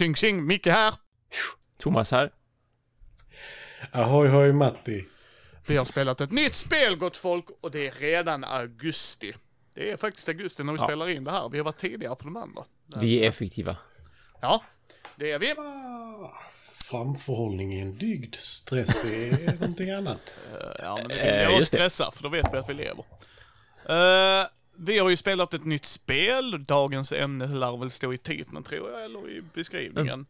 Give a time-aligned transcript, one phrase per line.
[0.00, 0.94] Tjing tjing, Micke här.
[1.78, 2.32] Thomas här.
[3.92, 5.04] Ahoy hoj Matti.
[5.66, 9.32] Vi har spelat ett nytt spel gott folk och det är redan augusti.
[9.74, 10.86] Det är faktiskt augusti när vi Ja.
[10.86, 11.48] spelar in det här.
[11.48, 12.64] Vi har varit tidigare på de andra.
[12.96, 13.76] Vi är effektiva.
[14.40, 14.62] Ja,
[15.16, 15.54] det är vi.
[16.84, 18.34] Framförhållning är en dygd.
[18.34, 20.38] Stress är någonting annat.
[20.52, 21.78] Eh, Ja, men det jag just det.
[21.78, 23.04] stressa för då vet vi att vi lever.
[23.88, 24.46] Eh,
[24.80, 26.64] vi har ju spelat ett nytt spel.
[26.64, 30.26] Dagens ämne lär väl stå i titeln tror jag, eller i beskrivningen.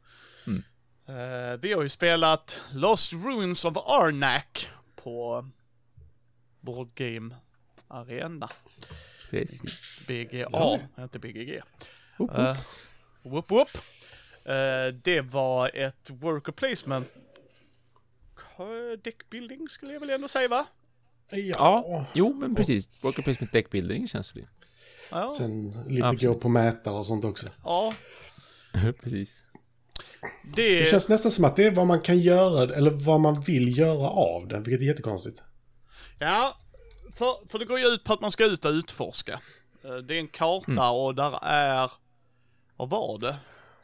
[0.47, 0.63] Mm.
[1.07, 5.49] Eh, vi har ju spelat Lost Ruins of Arnak på
[6.61, 7.35] Board Game
[7.89, 8.49] Arena.
[9.31, 9.61] Precis.
[10.07, 10.79] BGA, Ja.
[10.99, 11.63] inte BGG.
[12.19, 12.39] Woop, woop.
[12.39, 12.57] Uh,
[13.23, 13.69] whoop whoop.
[14.45, 17.09] Eh, det var ett worker placement
[19.03, 20.67] deckbuilding skulle jag väl ändå säga va?
[21.31, 22.89] Ja, jo men precis.
[23.01, 24.45] Worker placement deck building känns det
[25.11, 25.35] Ja.
[25.39, 26.35] Sen lite Absolut.
[26.35, 27.47] gå på mätare och sånt också.
[27.65, 27.95] ja.
[29.03, 29.45] Precis.
[30.57, 33.41] Det, Det känns nästan som att det är vad man kan göra, eller vad man
[33.41, 35.43] vill göra av det, vilket är jättekonstigt.
[36.19, 36.57] Ja,
[37.15, 39.41] för, för det går ju ut på att man ska ut och utforska.
[39.85, 40.85] Eh, Det är en karta Mm.
[40.95, 41.91] och där är,
[42.77, 43.37] vad var det?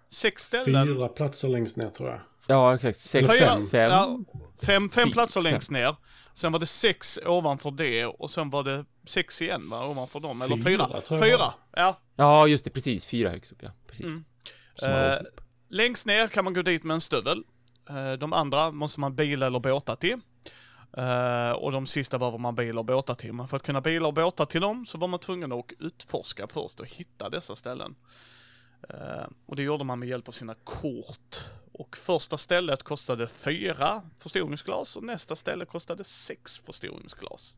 [0.09, 0.87] Sex ställen?
[0.87, 2.21] Fyra platser längst ner tror jag.
[2.47, 2.99] Ja, exakt.
[2.99, 3.47] Sex, Fyra.
[3.49, 3.71] fem.
[3.71, 3.91] fem.
[3.91, 4.19] Ja,
[4.63, 5.97] fem, fem platser längst ner.
[6.37, 10.43] Sen var det sex ovanför det och sen var det sex igen va, ovanför dem.
[10.43, 11.19] Eller Fyra, fyra.
[11.19, 12.01] Fyra, ja.
[12.17, 12.71] Ja, just det.
[12.71, 13.05] Precis.
[13.05, 13.71] Fyra högst upp, ja.
[13.87, 14.07] Precis.
[14.07, 14.25] Mm.
[14.83, 15.19] Eh,
[15.69, 17.43] längst ner kan man gå dit med en stövel.
[17.89, 20.21] Eh, de andra måste man bila eller båta till.
[20.97, 23.33] Eh, och de sista behöver man bila och båta till.
[23.33, 26.47] Men för att kunna bila och båta till dem så var man tvungen att utforska
[26.49, 27.95] först och hitta dessa ställen.
[28.89, 31.37] Eh, och det gjorde man med hjälp av sina kort.
[31.79, 37.57] Och första stället kostade fyra förstoringsglas och nästa ställe kostade sex förstoringsglas.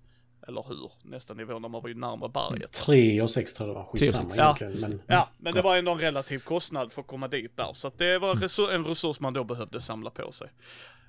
[0.49, 0.93] Eller hur?
[1.03, 2.73] Nästa nivå när man var ju närmare berget.
[2.73, 3.87] Tre och sex tror jag det var.
[3.99, 4.35] Skitsamma.
[4.37, 4.57] Ja.
[4.61, 4.91] egentligen.
[4.91, 7.73] Men, Ja, men det var ändå en relativ kostnad för att komma dit där.
[7.73, 10.51] Så att det var resur- en resurs man då behövde samla på sig.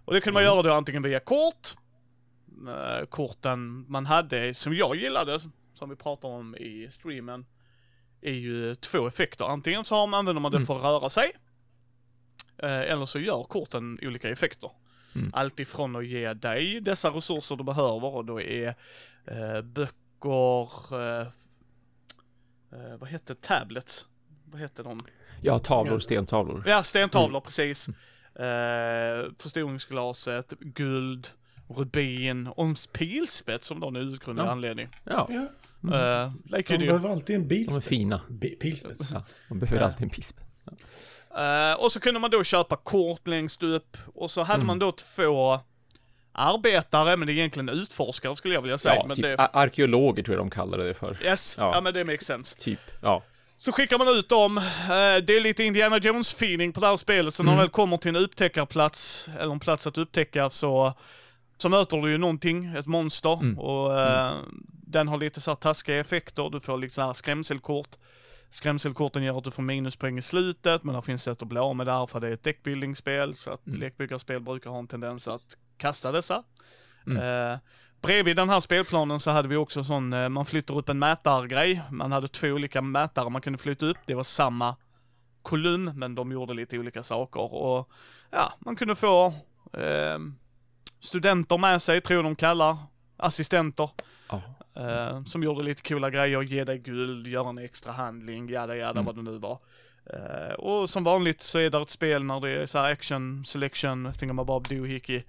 [0.06, 1.75] Och det kunde man göra då antingen via kort,
[2.68, 5.40] eh, korten man hade, som jag gillade,
[5.74, 7.46] som vi pratar om i streamen,
[8.22, 9.46] är ju två effekter.
[9.46, 11.31] Antingen så har man, använder man det för att röra sig,
[12.68, 14.72] eller så gör korten olika effekter.
[15.16, 15.31] Mm.
[15.34, 18.68] Allt ifrån att ge dig dessa resurser du behöver och då är
[19.25, 21.28] eh, böcker, eh,
[22.72, 24.06] eh, vad hette tablets?
[24.46, 25.00] Vad hette de?
[25.42, 26.64] Ja, tavlor, stentavlor.
[26.68, 27.90] Ja, stentavlor precis.
[28.36, 31.28] Eh, förstoringsglaset, guld,
[31.68, 34.50] rubin och en pilspets som någon utgrundlig Ja.
[34.52, 34.88] anledning.
[35.03, 35.48] Ja, ja,
[35.84, 36.86] Uh, de like do.
[36.86, 37.86] behöver alltid en de är bilspets.
[37.88, 38.22] fina.
[38.30, 39.12] Bi- Pilspets.
[39.12, 40.40] Ja, man behöver alltid en pisp.
[41.38, 44.67] Eh, och så kunde man då köpa kort längst upp och så hade Mm.
[44.67, 45.59] man då två
[46.31, 48.95] arbetare, men det är egentligen utforskare skulle jag vilja säga.
[48.95, 51.18] Ja, men typ det, arkeologer tror jag de kallar det för.
[51.23, 51.72] yes, ja.
[51.75, 51.81] ja.
[51.81, 52.57] men det makes sense.
[52.59, 53.23] Typ, ja.
[53.57, 54.63] Så skickar man ut dem, eh,
[55.23, 57.56] det är lite Indiana Jones-feeling på det här spelet, så när Mm.
[57.57, 60.94] man väl kommer till en upptäckarplats, eller en plats att upptäcka, så,
[61.57, 63.59] så möter du ju någonting, ett monster, Mm.
[63.59, 64.31] och eh,
[64.88, 67.89] den har lite så här taskiga effekter, du får lite så här skrämselkort.
[68.50, 71.76] Skrämselkorten gör att du får minuspoäng i slutet, men det finns sätt att bli av
[71.76, 73.80] med det här för det är ett deckbuilding-spel, så att Mm.
[73.80, 76.44] lekbyggarspel brukar ha en tendens att kasta dessa.
[77.08, 77.52] Mm.
[77.54, 77.58] Eh,
[78.02, 81.82] bredvid den här spelplanen så hade vi också sån, eh, man flyttar upp en mätargrej.
[81.92, 83.98] Man hade två olika mätare man kunde flytta upp.
[84.06, 84.76] Det var samma
[85.42, 87.54] kolumn, men de gjorde lite olika saker.
[87.54, 87.90] Och
[88.31, 89.26] ja, man kunde få
[89.74, 90.20] eh,
[91.00, 92.78] studenter med sig, tror de kallar,
[93.18, 93.90] assistenter.
[94.30, 94.42] ja.
[94.79, 98.91] Eh, som gjorde lite coola grejer, ge dig guld, göra en extra handling, jada jada
[98.91, 99.06] Mm.
[99.06, 99.59] vad det nu var.
[100.13, 104.12] Eh, och som vanligt så är det ett spel när det är så action, selection,
[104.13, 105.23] thingamabob, doohickey.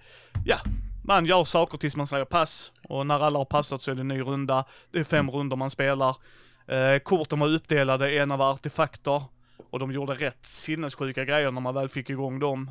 [0.47, 0.57] Ja,
[1.05, 2.73] man gör saker tills man säger pass.
[2.89, 4.65] Och när alla har passat så är det en ny runda.
[4.91, 6.17] Det är fem runder man spelar.
[6.67, 9.23] Eh, korten var uppdelade, en av artefakter.
[9.71, 12.71] Och de gjorde rätt sinnessjuka grejer när man väl fick igång dem.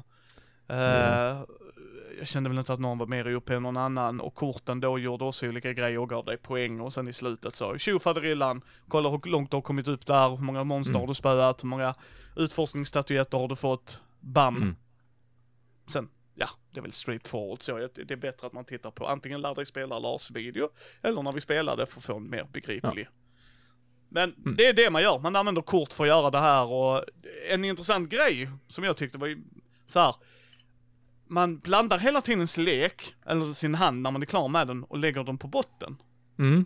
[0.67, 1.39] Eh,
[2.19, 4.99] Jag kände väl inte att någon var mer OP än någon annan och korten då
[4.99, 8.61] gjorde också olika grejer och gav dig poäng och sen i slutet så tjo faderillan,
[8.87, 10.99] kolla hur långt du har kommit upp där, hur många monster Mm.
[11.01, 11.95] har du spöat, hur många
[12.35, 14.55] utforskningsstatyetter har du fått, bam.
[14.55, 14.75] Mm.
[15.87, 19.07] Sen, ja, det är väl straight forward så, det är bättre att man tittar på
[19.07, 20.69] antingen lär dig spela Lars video,
[21.01, 23.07] eller när vi spelar det för att få en mer begriplig.
[24.09, 24.55] Men Mm.
[24.55, 27.03] det är det man gör, man använder kort för att göra det här och
[27.49, 29.43] en intressant grej som jag tyckte var ju
[29.87, 30.15] så här.
[31.31, 34.83] Man blandar hela tiden sin lek, eller sin hand när man är klar med den
[34.83, 35.97] och lägger den på botten.
[36.39, 36.65] Mm.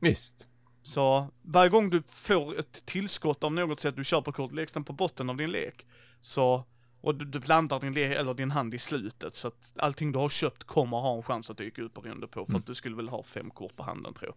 [0.00, 0.48] Visst.
[0.82, 4.84] Så varje gång du får ett tillskott av något sätt, du köper kort, läggs den
[4.84, 5.86] på botten av din lek.
[6.20, 6.64] Så,
[7.00, 10.18] och du, du blandar din, le- eller din hand i slutet, så att allting du
[10.18, 12.96] har köpt kommer ha en chans att dyka upp beroende på, för att du skulle
[12.96, 14.34] väl ha fem kort på handen tror jag.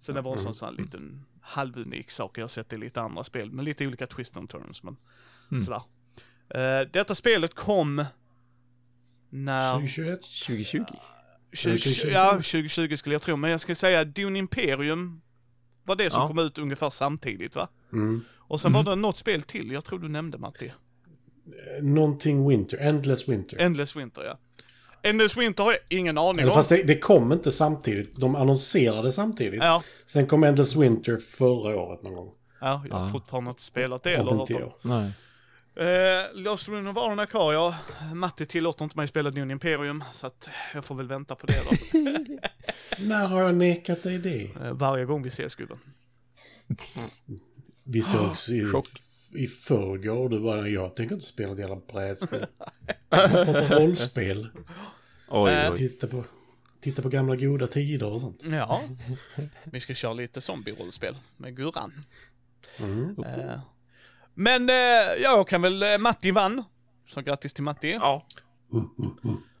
[0.00, 3.00] Så det var en sån, sån här liten halvunik sak jag har sett i lite
[3.00, 4.96] andra spel, med lite olika twist and turns, men
[5.50, 5.60] Mm.
[5.60, 5.82] sådär.
[6.48, 8.04] Eh, detta spelet kom
[9.34, 9.74] när...
[9.74, 10.20] 2021?
[10.46, 10.84] 2020?
[11.52, 12.08] 20, 2020.
[12.12, 15.20] ja, 2020 skulle jag tro, men jag ska säga Dune Imperium
[15.84, 16.28] var det som Ja.
[16.28, 17.68] kom ut ungefär samtidigt va?
[17.92, 18.24] Mm.
[18.38, 20.66] Och sen var det något spel till, jag tror du nämnde Matti.
[20.66, 23.58] Eh, Någonting Winter, Endless Winter.
[23.60, 24.38] Endless Winter ja.
[25.02, 26.56] Endless Winter har jag ingen aning Eller om.
[26.56, 28.16] fast det, det kom inte samtidigt.
[28.16, 29.62] De annonserade samtidigt.
[29.62, 32.30] Ja, Sen kom Endless Winter förra året någon gång.
[32.60, 33.08] ja, jag har Ja.
[33.08, 34.70] fortfarande inte spelat det eller hört inte om.
[34.82, 34.90] jag.
[35.00, 35.10] Nej.
[35.76, 37.74] Eh, Lost Ruin of Arna kvar ja.
[38.14, 41.62] Matti tillåter inte mig spela Dune Imperium, så att jag får väl vänta på det
[41.64, 41.98] då.
[42.98, 44.44] När har jag nekat dig det?
[44.44, 45.78] Eh, varje gång vi ses gubben.
[47.84, 48.88] Vi sågs i, Chock.
[49.32, 52.46] i förrgår du bara, jag tänker inte spela ett jävla brädspel.
[53.10, 54.48] Jag rollspel.
[55.28, 55.78] Oj, Eh, oj.
[55.78, 56.24] Titta på,
[56.80, 58.42] titta på gamla goda tider och sånt.
[58.44, 58.82] Ja,
[59.64, 62.04] vi ska köra lite zombie-rollspel med Gurran.
[62.78, 63.16] Mm.
[63.26, 63.58] Eh,
[64.34, 64.74] men eh,
[65.22, 66.64] jag kan väl, eh, Matti vann.
[67.08, 67.92] Så grattis till Matti.
[67.92, 68.26] Ja.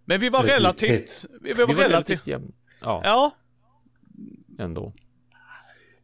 [0.04, 2.52] Men vi var relativt, vi var, Vi var relativt, relativt jämn.
[2.80, 3.30] Ja, ja.
[4.58, 4.92] ändå.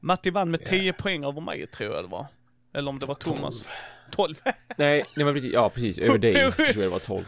[0.01, 2.27] Matti vann med 10 poäng över mig tror jag det var.
[2.75, 3.67] Eller om det var Thomas.
[4.11, 4.35] 12.
[4.77, 7.25] Nej, nej men precis, ja precis, över dig tror jag det var 12.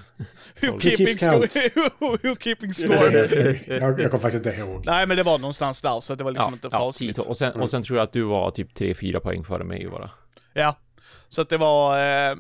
[0.60, 1.48] Who keeping score?
[2.22, 3.26] Who keeping score?
[3.66, 4.86] jag, jag kommer faktiskt inte ihåg.
[4.86, 6.92] Nej men det var någonstans där så det var liksom Ja, inte ja.
[6.92, 9.88] 10, och, sen, och sen tror jag att du var typ 3-4 poäng före mig
[9.90, 10.10] bara.
[10.52, 10.74] Ja,
[11.32, 12.36] så att det var eh,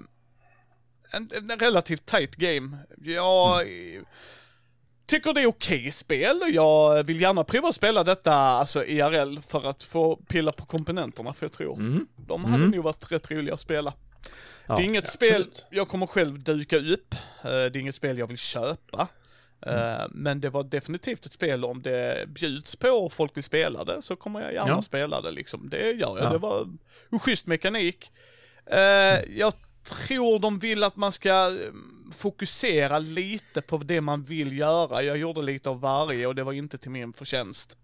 [1.12, 2.78] en, en relativt tight game.
[3.04, 4.02] Jag eh,
[5.06, 6.40] tycker det är okej spel.
[6.52, 11.32] Jag vill gärna prova att spela detta alltså IRL för att få pilla på komponenterna
[11.32, 12.06] för jag tror Mm.
[12.16, 12.70] de hade Mm.
[12.70, 13.92] nog varit rätt roliga att spela.
[14.66, 15.54] Ja, det är inget absolut.
[15.56, 17.14] spel jag kommer själv dyka upp.
[17.14, 17.18] Eh,
[17.50, 19.08] Det är inget spel jag vill köpa.
[19.66, 23.84] Eh, Men det var definitivt ett spel om det bjuds på och folk vill spela
[23.84, 24.82] det så kommer jag gärna Ja.
[24.82, 25.68] spela det liksom.
[25.70, 26.18] Det gör jag.
[26.20, 26.30] Ja.
[26.32, 26.68] Det var
[27.10, 28.12] en schysst mekanik.
[28.66, 29.52] Eh, Jag
[30.06, 31.72] tror de vill att man ska eh,
[32.12, 35.02] fokusera lite på det man vill göra.
[35.02, 37.76] Jag gjorde lite av varje och det var inte till min förtjänst.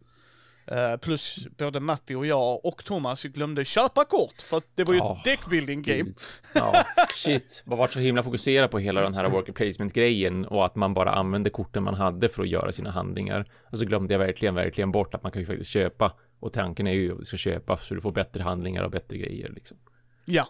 [0.67, 4.95] Eh, plus både Matti och jag och Thomas glömde köpa kort för att det var
[4.95, 5.17] ju Ja.
[5.19, 6.13] ett deckbuilding game.
[6.55, 6.85] Ja,
[7.15, 7.63] shit.
[7.67, 11.11] Man var så himla fokuserad på hela den här worker placement-grejen och att man bara
[11.13, 13.51] använde korten man hade för att göra sina handlingar.
[13.73, 16.13] Och så glömde jag verkligen, verkligen bort att man kan ju faktiskt köpa.
[16.41, 19.17] Och tanken är ju att du ska köpa så du får bättre handlingar och bättre
[19.19, 19.77] grejer liksom.
[20.25, 20.47] Ja.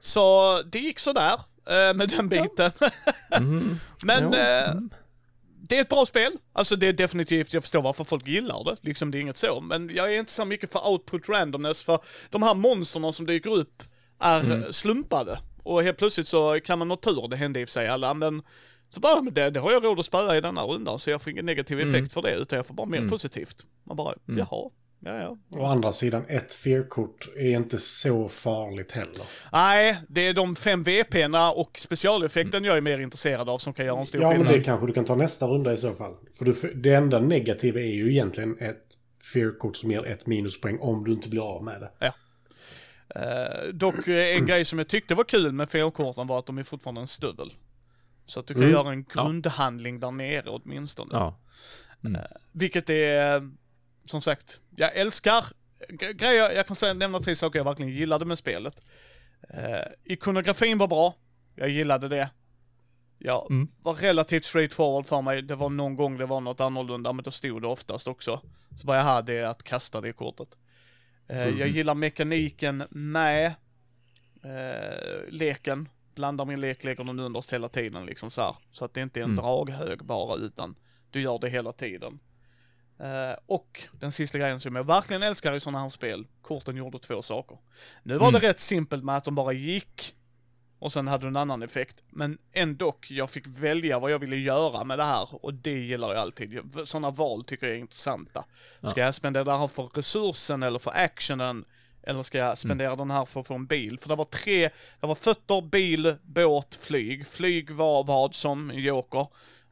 [0.00, 1.32] Så det gick sådär
[1.68, 2.70] eh, med den biten.
[3.30, 3.78] Mm.
[4.04, 4.38] Men Ja.
[4.38, 4.74] eh,
[5.68, 6.32] det är ett bra spel.
[6.52, 8.76] Alltså det är definitivt, jag förstår varför folk gillar det.
[8.80, 9.60] Liksom det är inget så.
[9.60, 11.98] Men jag är inte så mycket för output randomness för
[12.30, 13.82] de här monsterna som dyker upp
[14.20, 14.72] är Mm.
[14.72, 15.38] slumpade.
[15.62, 18.14] Och helt plötsligt så kan man ha tur, det hände i och för sig alla,
[18.14, 18.42] men
[18.90, 21.22] så bara, men det, det har jag råd att spöa i denna rundan så jag
[21.22, 22.08] får ingen negativ effekt Mm.
[22.08, 23.10] för det utan jag får bara mer Mm.
[23.10, 23.66] positivt.
[23.84, 24.38] Man bara, Mm.
[24.38, 25.36] jaha, ja ja.
[25.60, 29.22] Å andra sidan, ett fear-kort är inte så farligt heller.
[29.52, 33.86] Nej, det är de fem VP'na och specialeffekten jag är mer intresserad av som kan
[33.86, 34.54] göra en stor Ja, men skillnad.
[34.54, 36.14] det kanske du kan ta nästa runda i så fall.
[36.38, 38.84] För du, det enda negativa är ju egentligen ett
[39.32, 42.12] fear-kort som ger ett minuspoäng om du inte blir av med det.
[43.14, 46.58] Eh, dock eh, en grej som jag tyckte var kul med felkorten var att de
[46.58, 47.52] är fortfarande en stövel.
[48.26, 48.72] Så att du kan Mm.
[48.74, 51.10] göra en grundhandling där nere åtminstone.
[51.14, 51.38] Ja.
[52.52, 53.42] Vilket är, eh,
[54.08, 55.44] som sagt, jag älskar
[56.14, 58.82] grejer, jag kan säga, nämna tre saker jag verkligen gillade med spelet.
[59.54, 61.14] Uh, ikonografin var bra,
[61.54, 62.30] jag gillade det.
[63.18, 63.68] Jag Mm.
[63.82, 67.30] var relativt straightforward för mig, det var någon gång det var något annorlunda, men då
[67.30, 68.40] stod det oftast också.
[68.76, 70.58] Så bara, jaha, det är att kasta det kortet.
[71.28, 73.54] Eh, Jag gillar mekaniken med
[74.44, 75.88] eh, leken.
[76.14, 78.56] Blandar min lek, lägger den underst hela tiden liksom så här.
[78.72, 79.44] Så att det inte är en Mm.
[79.44, 80.74] draghög bara, utan
[81.10, 82.18] du gör det hela tiden.
[83.00, 86.98] Eh, och den sista grejen som jag verkligen älskar i sådana här spel, korten gjorde
[86.98, 87.58] två saker.
[88.02, 88.40] Nu var Mm.
[88.40, 90.14] det rätt simpelt med att de bara gick
[90.78, 91.96] och sen hade du en annan effekt.
[92.10, 96.08] Men ändå, jag fick välja vad jag ville göra med det här och det gillar
[96.08, 96.60] jag alltid.
[96.84, 98.44] Sådana val tycker jag är intressanta.
[98.90, 101.64] Ska jag spendera det här för resursen eller för actionen?
[102.02, 103.98] Eller ska jag spendera den här för att få en bil?
[103.98, 107.26] För det var tre, det var fötter, bil, båt, flyg.
[107.26, 109.26] Flyg var vad som joker.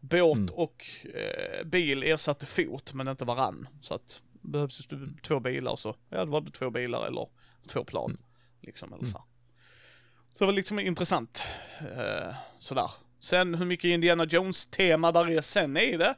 [0.08, 3.68] Båt och eh, bil ersatte fot, men inte varann.
[3.80, 7.28] Så att behövs det två bilar så, ja då var det två bilar eller
[7.68, 8.16] två plan.
[8.62, 9.24] Liksom, eller så.
[10.32, 11.42] Så det var liksom intressant.
[11.80, 12.90] Eh, sådär.
[13.20, 16.14] Sen hur mycket Indiana Jones-tema där är sen är det.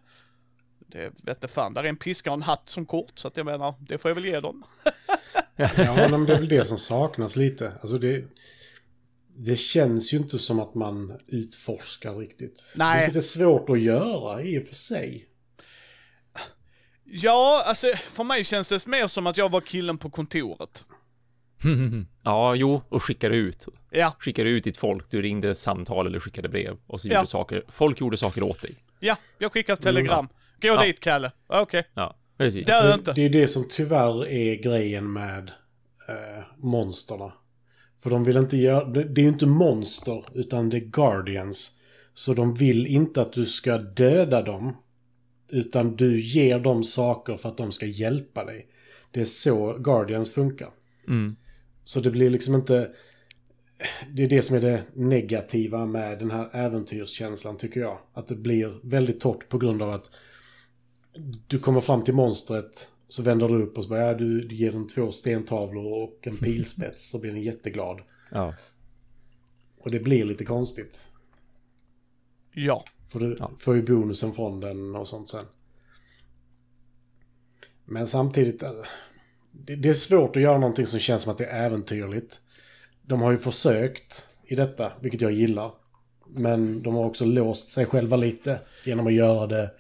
[0.79, 3.47] Det vet fan, där är en piska och en hatt som kort, så att jag
[3.47, 4.65] menar, det får jag väl ge dem.
[5.61, 7.73] Ja, men det är väl det som saknas lite.
[7.81, 8.25] Alltså det,
[9.39, 12.73] det känns ju inte som att man utforskar riktigt.
[12.77, 13.01] Nej.
[13.01, 15.29] Vilket är svårt att göra i och för sig.
[17.05, 20.85] Ja, alltså för mig känns det mer som att jag var killen på kontoret.
[22.23, 23.67] ja, jo, och skickar ut.
[23.91, 25.11] Ja, Skickar ut ditt folk.
[25.11, 26.77] Du ringde samtal eller skickade brev.
[26.87, 27.15] Och så Ja.
[27.15, 27.63] gjorde saker.
[27.69, 28.75] Folk gjorde saker åt dig.
[29.01, 30.29] ja, jag skickar ett telegram.
[30.63, 30.83] Gå Ja.
[30.85, 31.31] dit Kalle.
[31.47, 32.67] Okej, Ja, precis.
[32.67, 33.13] dö Det, inte.
[33.13, 35.49] det är det som tyvärr är grejen med
[36.09, 37.33] eh, monsterna.
[38.01, 38.85] För de vill inte göra...
[38.85, 41.79] Det, är ju inte monster, utan det är Guardians.
[42.15, 44.77] Så de vill inte att du ska döda dem.
[45.49, 48.67] Utan du ger dem saker för att de ska hjälpa dig.
[49.11, 50.71] Det är så Guardians funkar.
[51.09, 51.37] Mm.
[51.85, 52.91] Så det blir liksom inte...
[54.13, 57.99] Det är det som är det negativa med den här äventyrskänslan tycker jag.
[58.13, 60.11] Att det blir väldigt torrt på grund av att
[61.47, 64.55] du kommer fram till monstret så vänder du upp och så bara, ja, du, du
[64.55, 68.01] ger den två stentavlor och en pilspets så blir den jätteglad.
[68.31, 68.55] Ja.
[69.79, 70.99] Och det blir lite konstigt.
[72.53, 72.85] Ja.
[73.09, 73.51] För du Ja.
[73.59, 75.45] får ju bonusen från den och sånt sen.
[77.85, 78.73] Men samtidigt, eh,
[79.53, 82.41] det, det är svårt att göra någonting som känns som att det är äventyrligt.
[83.03, 85.73] De har ju försökt i detta, vilket jag gillar.
[86.27, 89.71] Men de har också låst sig själva lite genom att göra det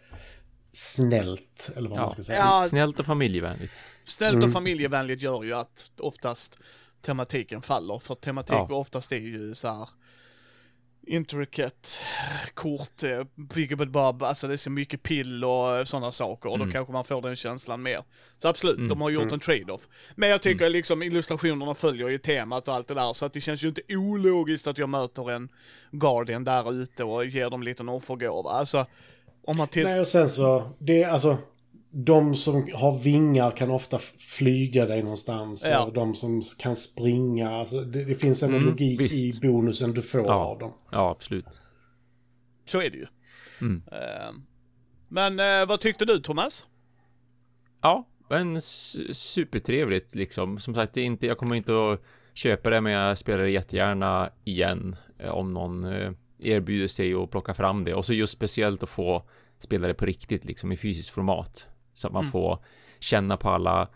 [0.72, 2.02] snällt, eller vad Ja.
[2.02, 2.38] man ska säga.
[2.38, 3.72] Ja, Snällt och familjevänligt.
[4.04, 4.48] snällt Mm.
[4.48, 6.58] och familjevänligt gör ju att oftast
[7.02, 7.98] tematiken faller.
[7.98, 8.68] För tematik Ja.
[8.74, 9.88] oftast är ju så här
[11.06, 11.88] intricate
[12.54, 16.68] kort, eh, Bigger Bob, alltså det är så mycket pill och sådana saker och Mm.
[16.68, 18.02] då kanske man får den känslan mer.
[18.42, 18.88] Så absolut, Mm.
[18.88, 19.88] de har gjort en trade-off.
[20.16, 23.40] Men jag tycker liksom illustrationerna följer ju temat och allt det där så att det
[23.40, 25.48] känns ju inte ologiskt att jag möter en
[25.90, 28.50] Guardian där ute och ger dem lite offergåva.
[28.50, 28.86] Alltså,
[29.48, 29.84] om man till...
[29.84, 31.38] Nej, och sen så, det är alltså,
[31.90, 35.66] de som har vingar kan ofta flyga dig någonstans.
[35.70, 35.84] Ja.
[35.84, 39.24] Och de som kan springa, alltså det, det finns en Mm, logik visst.
[39.44, 40.32] i bonusen du får Ja.
[40.34, 40.72] av dem.
[40.92, 41.60] Ja, absolut.
[42.64, 43.06] Så är det ju.
[43.60, 43.82] Mm.
[43.92, 44.42] Ehm,
[45.08, 46.66] Men eh, vad tyckte du Thomas?
[47.82, 48.60] Ja, men
[49.12, 50.58] supertrevligt liksom.
[50.58, 52.02] Som sagt, det är inte, jag kommer inte att
[52.34, 57.30] köpa det, men jag spelar det jättegärna igen eh, om någon eh, erbjuder sig att
[57.30, 57.94] plocka fram det.
[57.94, 59.22] Och så just speciellt att få
[59.62, 61.66] spela det på riktigt, liksom i fysiskt format.
[61.92, 62.32] Så att man Mm.
[62.32, 62.58] får
[63.00, 63.88] känna på alla,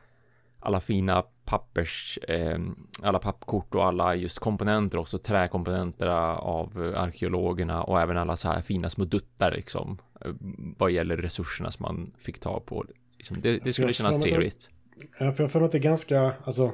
[0.60, 2.58] alla fina pappers, eh,
[3.02, 8.60] alla pappkort och alla just komponenter också, träkomponenterna av arkeologerna och även alla så här
[8.60, 9.98] fina små duttar liksom.
[10.24, 10.32] eh,
[10.78, 12.84] Vad gäller resurserna som man fick ta på.
[13.16, 14.70] Liksom, det, det skulle kännas trevligt.
[15.18, 16.72] Ja, för jag får att det är ganska, alltså,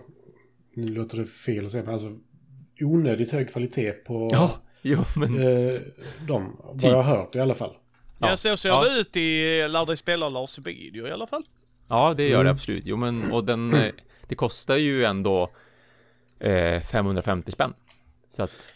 [0.75, 2.09] nu låter det fel att säga, men alltså
[2.81, 4.29] onödigt hög kvalitet på
[4.83, 5.81] jo, men eh,
[6.27, 6.57] dem.
[6.65, 6.91] Vad Typ.
[6.91, 7.77] jag har hört i alla fall.
[8.19, 8.85] Ja, så ser Ja.
[8.85, 11.43] det ut i Lär dig spela Lars video i alla fall.
[11.89, 12.57] ja, det gör det Mm.
[12.57, 12.83] absolut.
[12.87, 13.93] Jo, men och den, eh,
[14.29, 15.51] det kostar ju ändå
[16.41, 17.75] eh, 550 spänn.
[18.31, 18.73] Så att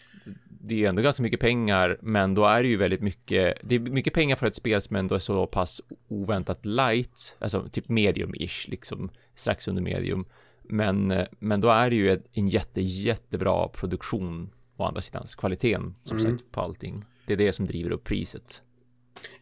[0.61, 3.75] det är ju ändå ganska mycket pengar, men då är det ju väldigt mycket, det
[3.75, 7.87] är mycket pengar för ett spel som ändå är så pass oväntat light, alltså typ
[7.87, 10.25] medium-ish, liksom strax under medium.
[10.63, 15.27] Men, eh, men då är det ju ett, en jätte, jättebra produktion å andra sidan,
[15.39, 16.31] kvaliteten som Mm.
[16.39, 17.05] sagt på allting.
[17.27, 18.63] Det är det som driver upp priset.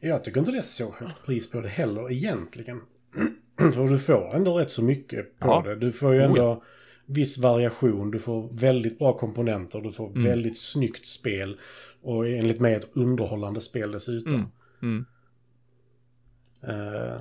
[0.01, 2.81] Jag tycker inte det är så högt pris på det heller egentligen.
[3.75, 5.63] För du får ändå rätt så mycket på Ja.
[5.67, 5.77] det.
[5.77, 6.63] Du får ju Oh, ändå
[7.07, 8.11] viss variation.
[8.11, 9.81] Du får väldigt bra komponenter.
[9.81, 10.23] Du får Mm.
[10.25, 11.59] väldigt snyggt spel.
[12.03, 14.35] Och enligt mig ett underhållande spel dessutom.
[14.83, 15.05] Mm.
[16.63, 17.07] Mm.
[17.13, 17.17] Eh,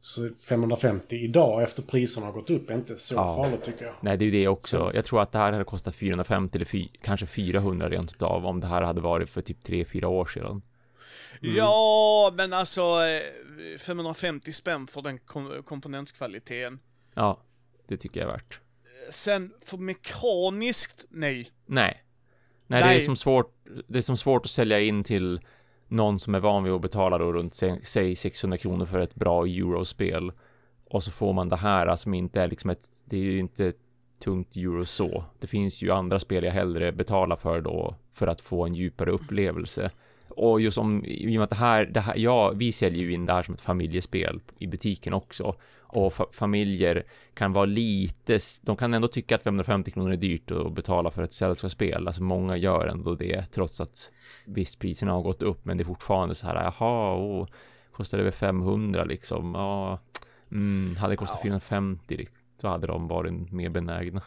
[0.00, 3.42] så 550 idag efter priserna har gått upp är inte så Ja.
[3.44, 3.94] farligt tycker jag.
[4.00, 4.90] Nej, det är ju det också.
[4.94, 8.66] Jag tror att det här hade kostat 450 eller kanske 400 rent utav om det
[8.66, 10.62] här hade varit för typ 3-4 år sedan.
[11.40, 16.78] Ja, men alltså eh, 550 spänn för den kom komponentskvaliteten.
[17.14, 17.40] Ja,
[17.88, 18.60] det tycker jag är värt.
[19.10, 21.50] Sen för mekaniskt, nej.
[21.66, 22.04] Nej.
[22.66, 23.54] Nej, det är som svårt.
[23.86, 25.40] Det är som svårt att sälja in till
[25.88, 29.14] någon som är van vid att betala då runt sä- säg 600 kronor för ett
[29.14, 30.32] bra eurospel.
[30.84, 33.66] Och så får man det här som inte är liksom ett, det är ju inte
[33.66, 33.78] ett
[34.24, 35.24] tungt euro så.
[35.38, 39.10] Det finns ju andra spel jag hellre betalar för då för att få en djupare
[39.10, 39.90] upplevelse.
[40.30, 43.12] Och just om, i och med att det här, det här, ja, vi säljer ju
[43.12, 45.54] in det här som ett familjespel i butiken också.
[45.90, 47.04] Och fa- familjer
[47.34, 51.22] kan vara lite, de kan ändå tycka att 550 kronor är dyrt att betala för
[51.22, 52.06] ett sällskapsspel.
[52.06, 54.10] Alltså många gör ändå det, trots att
[54.44, 57.46] visst priserna har gått upp, men det är fortfarande så här, jaha, oh,
[57.92, 59.98] kostar det över 500 liksom, ja,
[60.52, 61.42] mm, hade det kostat Ja.
[61.42, 64.22] 450, liksom, då hade de varit mer benägna.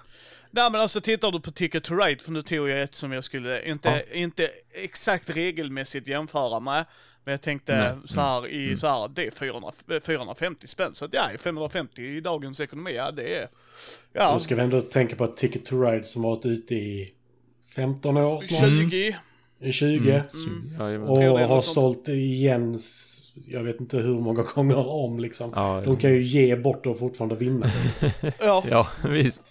[0.51, 3.11] Nej men alltså tittar du på Ticket to Ride, för nu tog jag ett som
[3.11, 4.49] jag skulle inte, inte
[4.83, 6.85] exakt regelmässigt jämföra med.
[7.23, 7.95] Men jag tänkte Nej.
[8.05, 8.77] så här i Mm.
[8.77, 9.71] så här, det är 400,
[10.05, 10.95] 450 spänn.
[10.95, 13.47] Så att ja, 550 i dagens ekonomi, ja det är...
[14.13, 17.13] Ja, Då ska vi ändå tänka på att Ticket to Ride som varit ute i
[17.75, 18.69] 15 år snart.
[18.69, 19.15] 20.
[19.71, 20.11] 20.
[20.11, 20.21] Mm.
[20.33, 20.75] Mm.
[20.79, 21.09] Jajamän.
[21.09, 22.79] Och tror det är har sålt igen,
[23.47, 25.51] jag vet inte hur många gånger om liksom.
[25.55, 27.71] Ja, De kan ju ge bort och fortfarande vinna.
[28.39, 28.63] Ja.
[28.69, 29.43] ja, visst.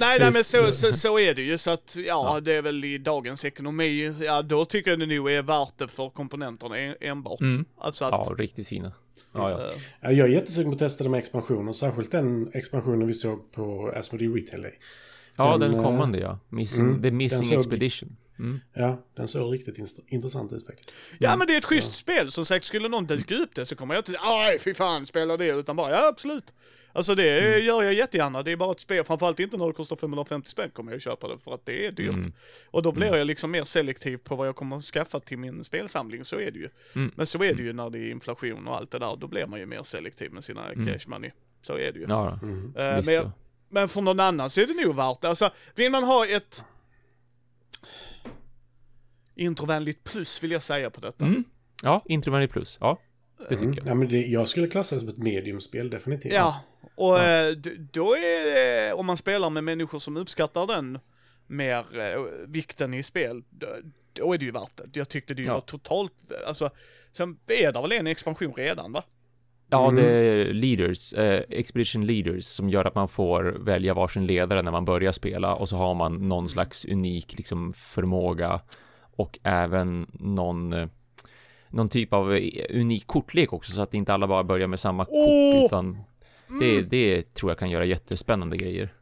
[0.00, 1.58] Nej, nej men så, så, så är det ju.
[1.58, 5.30] Så att, ja, det är väl i dagens ekonomi, ja då tycker jag det nog
[5.30, 7.40] är värt det för komponenterna en- enbart.
[7.40, 7.64] Mm.
[7.78, 8.92] Alltså att, Ja, riktigt fina.
[9.34, 9.70] Ja, ja.
[10.00, 11.74] Ja, jag är jättesugen på att testa det med expansionen.
[11.74, 14.78] Särskilt den expansionen vi såg på Asmodee Retail Day.
[15.36, 16.38] ja Den, den eh, kommande ja.
[16.48, 18.16] Missing, mm, The den Missing såg- Expedition.
[18.38, 18.60] Mm.
[18.74, 20.92] Ja, den såg riktigt intressant ut faktiskt.
[21.18, 23.76] ja men det är ett schysst spel, som sagt skulle någon dyka upp det så
[23.76, 26.44] kommer jag inte aj fy fan spela det, utan bara ja absolut.
[26.92, 27.66] Alltså det Mm.
[27.66, 30.70] gör jag jättegärna, det är bara ett spel, framförallt inte när det kostar 550 spänn
[30.70, 32.14] kommer jag köpa det för att det är dyrt.
[32.14, 32.32] Mm.
[32.70, 35.64] Och då blir jag liksom mer selektiv på vad jag kommer att skaffa till min
[35.64, 36.68] spelsamling, så är det ju.
[36.94, 37.12] Mm.
[37.16, 39.46] Men så är det ju när det är inflation och allt det där, då blir
[39.46, 40.86] man ju mer selektiv med sina Mm.
[40.86, 41.30] cash money.
[41.62, 42.06] Så är det ju.
[42.08, 42.38] Ja.
[42.42, 42.66] Mm.
[42.66, 43.30] Visst men, jag,
[43.68, 45.28] men för någon annan så är det nog värt det.
[45.28, 46.64] Alltså, vill man ha ett
[49.34, 51.24] introvänligt plus vill jag säga på detta.
[51.24, 51.44] Mm.
[51.82, 52.78] Ja, Introvänlig plus.
[52.80, 52.98] Ja,
[53.38, 53.74] det tycker Mm.
[53.76, 53.86] jag.
[53.86, 56.32] Ja, men det, jag skulle klassa det som ett mediumspel, definitivt.
[56.32, 56.60] Ja,
[56.94, 60.98] och eh, d- då är det, om man spelar med människor som uppskattar den
[61.46, 63.66] mer eh, vikten i spel, då,
[64.12, 64.96] då är det ju värt det.
[64.98, 65.54] Jag tyckte det Ja.
[65.54, 66.12] var totalt,
[66.46, 66.70] alltså,
[67.12, 69.02] sen är det väl en expansion redan va?
[69.70, 70.04] Ja, Mm.
[70.04, 74.70] det är leaders, eh, expedition leaders som gör att man får välja varsin ledare när
[74.72, 78.60] man börjar spela och så har man någon slags unik liksom förmåga
[79.16, 80.88] och även någon eh,
[81.68, 85.04] någon typ av eh, unik kortlek också så att inte alla bara börjar med samma!
[85.04, 85.62] Mm.
[85.62, 85.98] kort utan
[86.60, 88.94] det, det tror jag kan göra jättespännande grejer.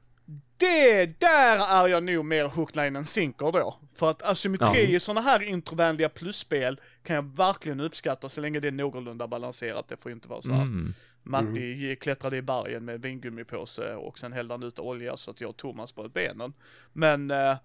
[0.57, 3.77] Det, där är jag nog mer hook, line and sinker då.
[3.95, 4.97] För att asymmetri Ja.
[4.97, 9.89] i sådana här introvänliga plusspel kan jag verkligen uppskatta så länge det är någorlunda balanserat.
[9.89, 10.63] Det får inte vara så här.
[10.63, 10.95] Mm.
[11.23, 15.51] Matti klättrade i bergen med vingummipåse och sen hällde han ut olja så att jag
[15.51, 16.53] och Thomas bröt benen.
[16.93, 17.57] Men eh,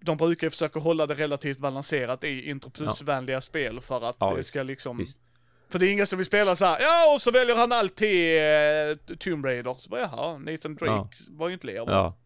[0.00, 4.34] de brukar ju försöka hålla det relativt balanserat i intro plus-vänliga spel för att Ja,
[4.36, 4.98] det ska liksom...
[4.98, 5.22] Visst.
[5.70, 8.36] För det är ingen som vill spela så här, ja och så väljer han alltid
[8.38, 9.74] eh, Tomb Raider.
[9.78, 11.08] Så bara, jaha, Nathan Drake Ja.
[11.30, 11.92] var ju inte lever.
[11.92, 12.16] Ja.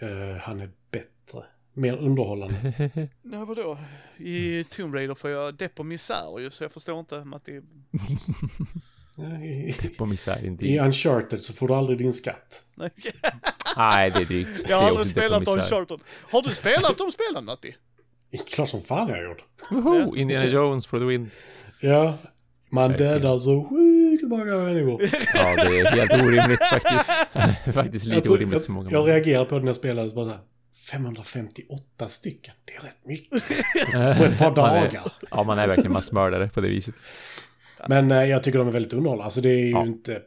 [0.00, 1.44] Eh, han är bättre.
[1.74, 2.72] Mer underhållande.
[3.22, 3.78] nej vadå?
[4.16, 7.52] I Tomb Raider får jag depp och misär ju, så jag förstår inte Matti.
[9.44, 10.78] I, På misär I inte.
[10.78, 12.62] Uncharted så får du aldrig din skatt.
[13.76, 14.62] Nej, det är drygt.
[14.68, 15.48] jag har aldrig spelat.
[15.48, 16.00] Uncharted.
[16.30, 17.76] Har du spelat de spelen Matti?
[18.48, 19.44] Klart som fan jag har gjort.
[19.70, 20.16] Woho!
[20.16, 21.30] Indiana Jones for the win.
[21.80, 22.14] Ja,
[22.70, 25.02] man dödar så sjukt många människor.
[25.34, 27.10] Ja, det är helt orimligt faktiskt.
[27.74, 29.12] faktiskt Jag, lite tror, orimligt så jag, många jag gånger.
[29.14, 30.40] reagerade på det när jag spelade så bara så här,
[30.90, 32.54] 558 stycken.
[32.64, 33.30] Det är rätt mycket.
[34.18, 35.12] På ett par Man är- dagar.
[35.30, 36.94] Ja, man är verkligen massmördare på det viset.
[37.88, 39.24] Men eh, jag tycker de är väldigt underhållande.
[39.24, 39.86] Alltså det är ju Ja.
[39.86, 40.22] inte...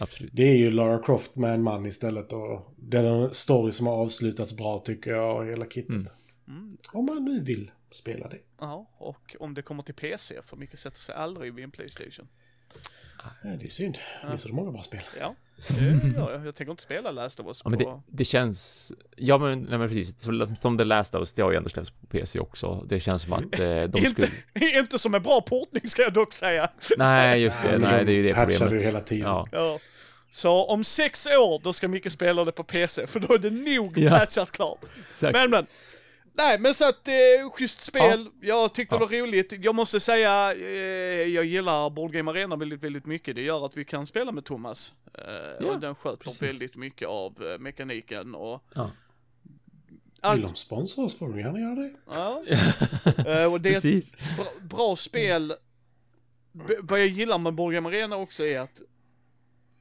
[0.00, 0.30] Absolut.
[0.34, 3.86] Det är ju Lara Croft med en man istället och det är en story som
[3.86, 5.94] har avslutats bra tycker jag och hela kittet.
[5.94, 6.06] Mm.
[6.48, 6.76] Mm.
[6.92, 8.38] Om man nu vill spela det.
[8.60, 12.28] Ja, och om det kommer till PC, för Micke sätter sig aldrig vid en Playstation.
[13.42, 13.98] Ja, det är synd.
[14.22, 15.02] Det är så många bra spel.
[15.20, 15.34] Ja,
[15.68, 16.46] det gör jag.
[16.46, 18.02] Jag tänker inte spela Last of Us Ja, men det, på...
[18.06, 18.92] det känns...
[19.16, 20.22] Ja, men, nej, men precis.
[20.22, 22.84] Som- Som The Last of Us, det har ju ändå släppts på PC också.
[22.88, 24.78] Det känns som att eh, de inte, skulle...
[24.78, 26.70] inte som en bra portning ska jag dock säga.
[26.98, 27.78] Nej, just det.
[27.78, 28.70] Nej, det är ju det problemet.
[28.70, 29.26] du hela tiden.
[29.26, 29.48] Ja.
[29.52, 29.78] Ja.
[30.30, 33.50] Så om sex år, då ska Micke spela det på PC, för då är det
[33.50, 34.10] nog Ja.
[34.18, 34.78] patchat klart.
[35.08, 35.32] Exakt.
[35.32, 35.66] Men men.
[36.38, 38.28] Nej men så att, eh, schysst spel.
[38.40, 38.98] Jag tyckte Ja.
[39.06, 39.52] det var roligt.
[39.64, 40.68] Jag måste säga, eh,
[41.34, 43.34] jag gillar Board Game Arena väldigt, väldigt mycket.
[43.36, 44.94] Det gör att vi kan spela med Thomas.
[45.14, 45.20] Eh,
[45.60, 46.42] Ja, och den sköter precis.
[46.42, 48.90] väldigt mycket av eh, mekaniken och Ja.
[50.16, 50.42] Vill allt.
[50.42, 51.94] de sponsra oss får de gärna göra det.
[52.06, 52.42] Ja.
[53.32, 54.16] Eh, och det är ett Precis.
[54.36, 55.54] bra, bra spel.
[56.52, 58.80] B vad jag gillar med Board Game Arena också är att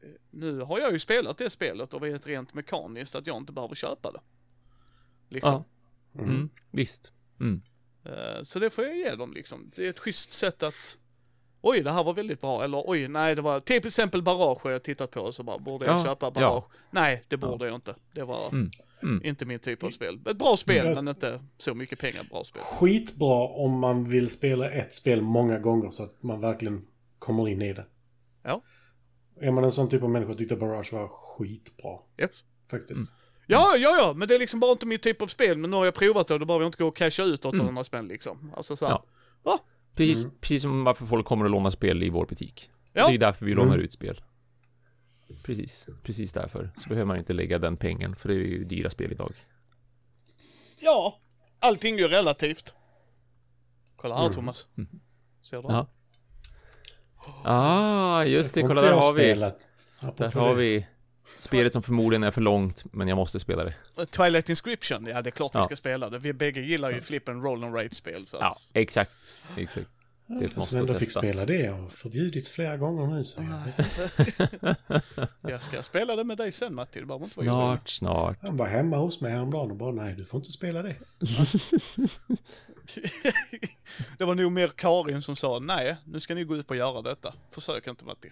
[0.04, 3.54] eh, nu har jag ju spelat det spelet och vet rent mekaniskt att jag inte
[3.54, 4.20] behöver köpa det.
[5.30, 5.64] Liksom.
[6.18, 6.24] Ja.
[6.24, 6.50] Mm.
[6.72, 7.12] Visst.
[7.40, 7.62] Mm.
[8.06, 9.70] Eh, Så det får jag ge dem liksom.
[9.76, 10.98] Det är ett schysst sätt att
[11.68, 12.64] Oj, det här var väldigt bra.
[12.64, 15.58] Eller oj, nej, det var till exempel Barrage har jag tittat på och så bara,
[15.58, 16.32] borde jag Ja, köpa ja.
[16.32, 16.64] Barrage?
[16.92, 17.96] Nej, det borde jag inte.
[18.14, 18.70] Det var Mm,
[19.04, 19.22] mm.
[19.26, 20.20] inte min typ av spel.
[20.30, 20.96] Ett bra spel, Mm.
[20.96, 22.62] men inte så mycket pengar bra spel.
[22.62, 26.86] Skitbra om man vill spela ett spel många gånger så att man verkligen
[27.20, 27.86] kommer in i det.
[28.44, 28.62] Ja.
[29.42, 32.00] Är man en sån typ av människa tyckte Barrage var skitbra.
[32.22, 32.44] Yes.
[32.72, 33.14] Faktiskt.
[33.48, 33.62] Mm.
[33.62, 35.58] Ja, ja, ja, men det är liksom bara inte min typ av spel.
[35.58, 37.46] Men nu har jag provat det och då behöver jag inte gå och casha ut
[37.46, 37.84] 800 Mm.
[37.84, 38.52] spänn liksom.
[38.56, 39.02] Alltså så här.
[39.44, 39.60] Ja.
[39.96, 40.38] Precis, Mm.
[40.42, 42.70] precis som varför folk kommer och lånar spel i vår butik.
[42.94, 43.08] Ja.
[43.08, 43.66] Det är därför vi Mm.
[43.66, 44.22] lånar ut spel.
[45.44, 46.72] Precis, precis därför.
[46.78, 49.34] Så behöver man inte lägga den pengen, för det är ju dyra spel idag.
[50.80, 51.20] ja,
[51.60, 52.74] allting är ju relativt.
[53.96, 54.34] Kolla här Mm.
[54.34, 54.68] Thomas.
[55.42, 55.68] Ser du?
[55.68, 55.88] Ja.
[57.44, 59.20] Ah, just det, kolla där har vi.
[59.24, 59.68] spelat.
[60.18, 60.88] Där har vi
[61.40, 63.74] Spelet som förmodligen är för långt, men jag måste spela det.
[64.06, 65.64] Twilight Inscription, ja det är klart vi Ja.
[65.64, 66.20] ska spela det.
[66.20, 68.70] Vi bägge gillar ju flip and roll and rate-spel så Ja, att...
[68.74, 69.12] exakt.
[69.58, 69.88] Exakt.
[70.28, 73.24] Det är ett Som måste ändå fick spela det och förbjudits flera gånger nu.
[73.24, 73.42] Så.
[75.50, 77.48] jag ska spela det med dig sen Matti, det behöver inte vara.
[77.78, 78.38] Snart, snart.
[78.42, 80.96] Han var hemma hos mig häromdagen och bara nej, du får inte spela det.
[84.18, 87.02] Det var nog mer Karin som sa nej, nu ska ni gå ut och göra
[87.02, 87.34] detta.
[87.52, 88.30] Försök inte Matti.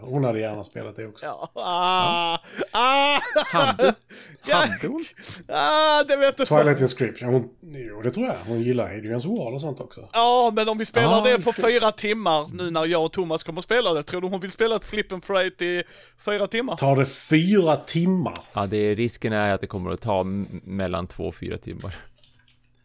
[0.00, 1.26] Hon, hade gärna spelat det också.
[1.26, 2.38] Ja, ah,
[2.70, 3.20] ah,
[3.52, 3.94] Hade,
[4.40, 5.04] hade hon?
[5.48, 6.58] ah, det vet du fan.
[6.62, 8.36] Twilight Inscription, hon, jo det tror jag.
[8.46, 10.08] Hon gillar Adrians Wall och sånt också.
[10.12, 13.42] Ja, men om vi spelar Ah, det på fyra timmar nu när jag och Thomas
[13.42, 15.82] kommer att spela det, tror du hon vill spela ett flip and freight i
[16.24, 16.76] fyra timmar?
[16.76, 18.38] Tar det fyra timmar?
[18.52, 20.24] Ja, det är, risken är att det kommer att ta
[20.64, 21.96] mellan två och fyra timmar.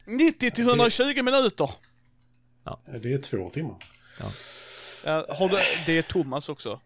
[0.05, 1.69] 90 till 120 minuter.
[3.01, 3.75] Det är två timmar.
[4.19, 4.31] Ja,
[5.05, 6.79] har du, det är Thomas också.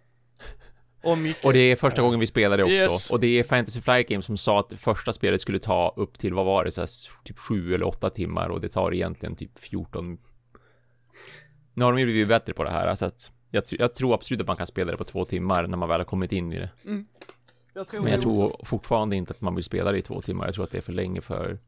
[1.04, 1.18] Och.
[1.44, 2.74] Och det är första gången vi spelar det också.
[2.74, 3.12] Yes.
[3.12, 6.18] Och det är Fantasy Flight Games som sa att det första spelet skulle ta upp
[6.18, 6.90] till, vad var det, så här,
[7.24, 10.18] typ sju eller åtta timmar och det tar egentligen typ 14.
[11.74, 14.42] Nu har de ju blivit bättre på det här, så att jag, jag tror absolut
[14.42, 16.60] att man kan spela det på två timmar när man väl har kommit in i
[16.60, 16.70] det.
[17.74, 20.46] jag tror Men jag tror fortfarande inte att man vill spela det i två timmar.
[20.46, 21.60] Jag tror att det är för länge för,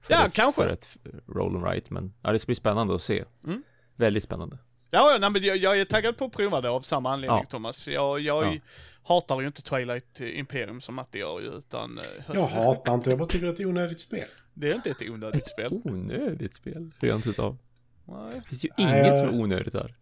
[0.00, 0.62] för, Ja, ett, kanske.
[0.62, 0.88] för ett
[1.26, 1.94] roll and write.
[1.94, 3.24] Men ja, det ska bli spännande att se.
[3.46, 3.62] Mm.
[3.96, 4.58] Väldigt spännande.
[4.90, 7.38] Ja, ja, nej, men jag, jag är taggad på att prova det av samma anledning
[7.38, 7.46] Ja.
[7.50, 7.88] Thomas.
[7.88, 8.58] Jag, jag Ja.
[9.04, 11.98] hatar ju inte Twilight Imperium som Matti gör ju, utan...
[11.98, 14.24] eh, Jag hatar inte det, jag bara tycker att det är onödigt spel.
[14.54, 15.80] Det är inte ett onödigt spel.
[15.84, 17.58] Onödigt spel, rent utav.
[18.04, 18.32] Nej.
[18.34, 19.94] Det finns ju Nej, inget jag- som är onödigt där.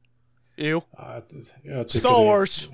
[0.56, 0.82] Jo.
[0.92, 1.22] Ja,
[1.88, 2.68] Star det- Wars!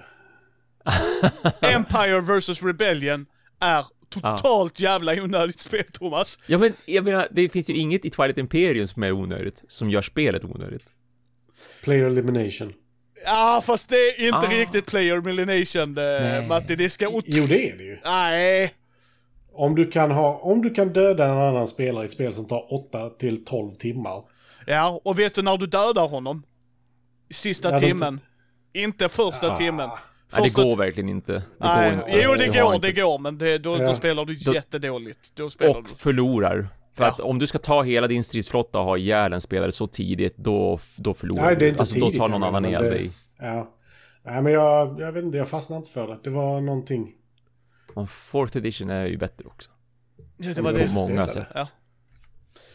[1.61, 3.27] Empire vs Rebellion
[3.61, 6.39] är totalt jävla onödigt spel, Thomas.
[6.47, 9.91] Ja men, jag menar, det finns ju inget i Twilight Imperium som är onödigt, som
[9.91, 10.93] gör spelet onödigt.
[11.83, 12.73] Player Elimination.
[13.27, 14.51] Ja, fast det är inte Ah.
[14.51, 16.49] riktigt player elimination, eh, Nej.
[16.49, 16.77] Matti.
[16.77, 17.05] Det ska...
[17.27, 17.99] Jo, det är det ju.
[18.05, 18.75] Nej.
[19.53, 22.45] Om du kan, ha, om du kan döda en annan spelare i ett spel som
[22.49, 24.23] tar 8 till 12 timmar.
[24.67, 26.43] Ja, och vet du när du dödar honom?
[27.29, 28.21] I sista Ja, de- timmen.
[28.73, 29.57] Inte första Ah.
[29.57, 29.89] timmen.
[29.89, 29.99] Nej,
[30.31, 31.33] det Första går verkligen inte.
[31.33, 32.21] Det Nej, går inte.
[32.25, 33.95] jo det går, det går, men det, då, då Ja.
[33.95, 35.31] spelar du Då- jättedåligt.
[35.37, 35.95] Då spelar Och du...
[35.95, 36.69] förlorar.
[36.95, 37.11] För Ja.
[37.11, 40.37] att om du ska ta hela din stridsflotta och ha ihjäl en spelare så tidigt,
[40.37, 41.69] då, då förlorar Nej, det är du.
[41.69, 43.11] inte Alltså då tidigt, tar någon annan ihjäl dig.
[43.39, 43.75] Ja.
[44.23, 46.19] Nej, men jag, jag vet inte, jag fastnade inte för det.
[46.25, 47.13] Det var någonting.
[47.95, 49.71] Men fourth edition är ju bättre också.
[50.37, 50.89] Ja, det var På det.
[50.93, 51.33] många spelade.
[51.33, 51.47] sätt.
[51.55, 51.69] Ja.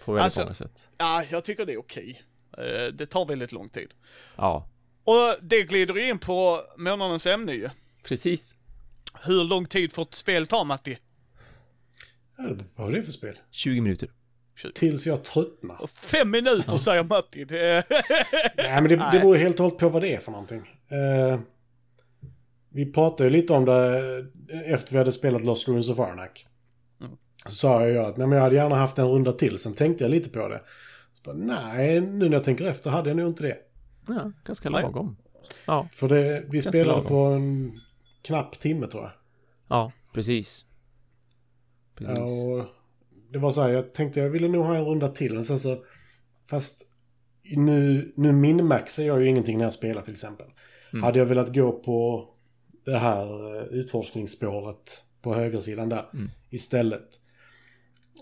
[0.06, 0.88] På väldigt Alltså- många sätt.
[0.98, 2.22] Ja, jag tycker det är okej.
[2.58, 3.94] Eh, Det tar väldigt lång tid.
[4.36, 4.68] Ja,
[5.04, 7.70] Och det glider ju in på månadens ämne ju.
[8.04, 8.56] precis.
[9.26, 10.98] Hur lång tid får ett spel ta, Matti?
[12.40, 13.40] Ja, vad var det för spel?
[13.52, 14.10] 20 minuter.
[14.76, 15.88] Tills jag tröttnar.
[15.88, 17.44] Fem minuter säger Matti.
[17.46, 17.86] Det.
[18.58, 20.60] Nej, men det, det beror helt och hållet på vad det är för någonting.
[20.90, 21.40] Eh,
[22.70, 23.98] vi pratade ju lite om det
[24.50, 26.46] eh, efter vi hade spelat Lost Ruins of Arnak.
[27.02, 27.12] Mm.
[27.46, 29.60] Så sa jag ju att nej, men jag hade gärna haft en runda till.
[29.60, 30.62] Sen tänkte jag lite på det.
[31.14, 33.58] Så bara, nej, nu när jag tänker efter hade jag nog inte det.
[34.08, 35.18] Ja, ganska lagom.
[35.66, 37.08] Ja, För det, vi Ganska spelade lagom.
[37.08, 37.74] på en
[38.22, 39.12] knapp timme tror jag.
[39.68, 40.66] ja, precis.
[42.00, 42.18] Precis.
[42.18, 42.24] Ja,
[42.60, 42.66] och
[43.32, 45.34] det var så här, jag tänkte jag ville nog ha en runda till.
[45.34, 45.84] Men sen så,
[46.50, 46.82] fast
[47.44, 50.48] nu, nu minmaxar jag ju ingenting när jag spelar till exempel.
[50.94, 51.04] Mm.
[51.04, 52.30] Hade jag velat gå på
[52.86, 56.28] det här eh, utforskningsspåret på högersidan där Mm.
[56.50, 57.08] istället.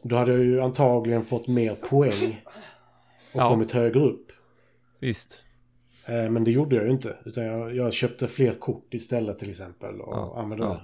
[0.04, 2.42] Då hade jag ju antagligen fått mer poäng
[3.34, 3.50] och Ja.
[3.50, 4.32] kommit högre upp.
[5.00, 5.44] Visst.
[6.08, 7.18] Eh, Men det gjorde jag ju inte.
[7.26, 10.02] Utan jag, jag köpte fler kort istället till exempel.
[10.02, 10.82] Och Ja, använde ja.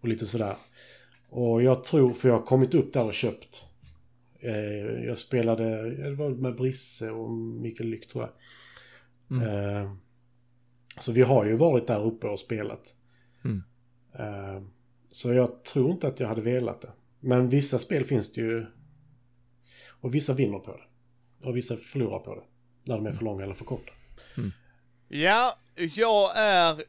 [0.00, 0.54] Och lite sådär.
[1.34, 3.66] Och jag tror, för jag har kommit upp där och köpt.
[4.40, 8.32] Eh, jag spelade, det var med Brisse och Mikael Lyck tror jag.
[9.38, 9.48] Mm.
[9.48, 9.92] Eh,
[10.98, 12.94] så vi har ju varit där uppe och spelat.
[13.44, 13.62] Mm.
[14.18, 14.62] Eh,
[15.08, 16.90] så jag tror inte att jag hade velat det.
[17.20, 18.66] Men vissa spel finns det ju.
[19.88, 21.48] Och vissa vinner på det.
[21.48, 22.42] Och vissa förlorar på det.
[22.84, 23.92] När de är för långa eller för korta.
[25.08, 26.82] Ja, jag är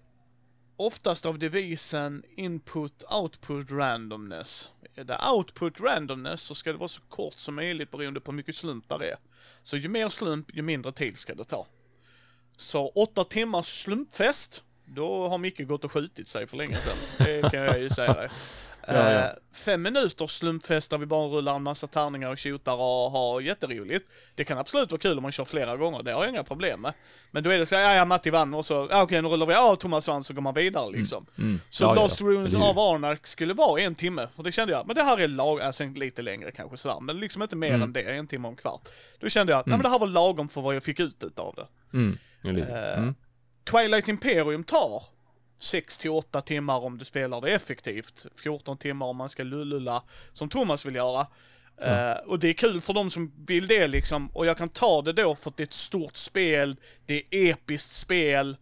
[0.85, 4.69] oftast av devisen input output randomness.
[4.95, 8.35] Är det output randomness så ska det vara så kort som möjligt beroende på hur
[8.35, 9.17] mycket slumpar det är.
[9.63, 11.67] Så ju mer slump, ju mindre tid ska det ta.
[12.55, 16.97] Så åtta timmars slumpfest, då har Micke gått och skjutit sig för länge sedan.
[17.17, 18.29] Det kan jag ju säga dig.
[18.87, 19.19] Ja, ja.
[19.19, 23.41] Eh, fem minuters slumpfest där vi bara rullar en massa tärningar och tjotar och har
[23.41, 24.09] jätteroligt.
[24.35, 26.81] Det kan absolut vara kul om man kör flera gånger, det har jag inga problem
[26.81, 26.93] med.
[27.31, 29.45] Men då är det så ja, ja Matti vann och så, ja okej nu rullar
[29.45, 31.25] vi, ja Thomas vann så går man vidare liksom.
[31.37, 31.61] Mm.
[31.69, 32.69] Så Ja, ja, Lost eller hur?
[32.69, 35.61] av Arnak skulle vara en timme, och det kände jag, men det här är lag,
[35.61, 37.81] alltså lite längre kanske sådär, men liksom inte mer Mm.
[37.81, 38.81] än det, en timme och en kvart.
[39.19, 41.53] Då kände jag, nej men det här var lagom för vad jag fick ut utav
[41.55, 41.97] det.
[41.97, 42.17] Mm.
[42.43, 43.15] Mm.
[43.71, 45.03] Twilight Imperium tar
[45.63, 48.25] 6 till 8 timmar om du spelar det effektivt.
[48.35, 51.27] 14 timmar om man ska lullulla, som Thomas vill göra.
[51.81, 55.01] Eh, och det är kul för de som vill det liksom, och jag kan ta
[55.01, 58.57] det då för att det är ett stort spel, det är episkt spel,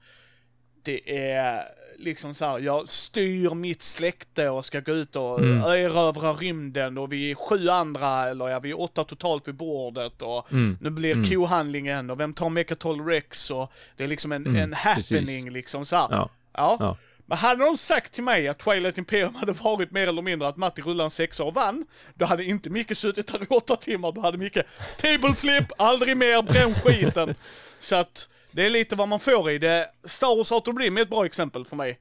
[0.83, 1.63] det är
[1.97, 5.57] liksom så här, jag styr mitt släkte och ska gå ut och Mm.
[5.63, 10.21] erövra rymden och vi är sju andra, eller ja, vi är åtta totalt vid bordet
[10.21, 10.77] och Mm.
[10.81, 11.29] nu blir Mm.
[11.29, 15.85] kohandlingen och vem tar Mechatol Rex och det är liksom en, Mm, en happening liksom
[15.85, 16.07] så här.
[16.11, 16.29] Ja.
[16.53, 16.77] Ja.
[16.79, 16.97] Ja.
[17.25, 20.57] Men hade de sagt till mig att Twilight Imperium hade varit mer eller mindre att
[20.57, 21.85] Matti rullade en sexa och vann,
[22.15, 24.57] då hade inte Micke suttit där i åtta timmar, då hade Micke
[24.97, 27.35] table flip, aldrig mer, bränn skiten.
[27.79, 29.87] Så att det är lite vad man får i det.
[30.03, 31.99] Star Wars Outer Rim är ett bra exempel för mig.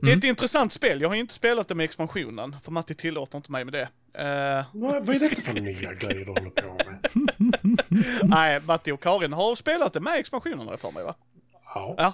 [0.00, 3.36] Det är ett intressant spel, jag har inte spelat det med expansionen, för Matti tillåter
[3.36, 3.88] inte mig med det.
[4.14, 7.82] Eh, Vad, vad är detta för nya grejer du håller på med?
[8.22, 11.14] nej, Matti och Karin har spelat det med expansionen har jag för mig va?
[11.74, 11.94] Ja.
[11.98, 12.12] Ja.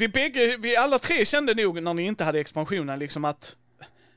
[0.00, 3.56] Vi bägge, vi alla tre kände nog när ni inte hade expansionen liksom att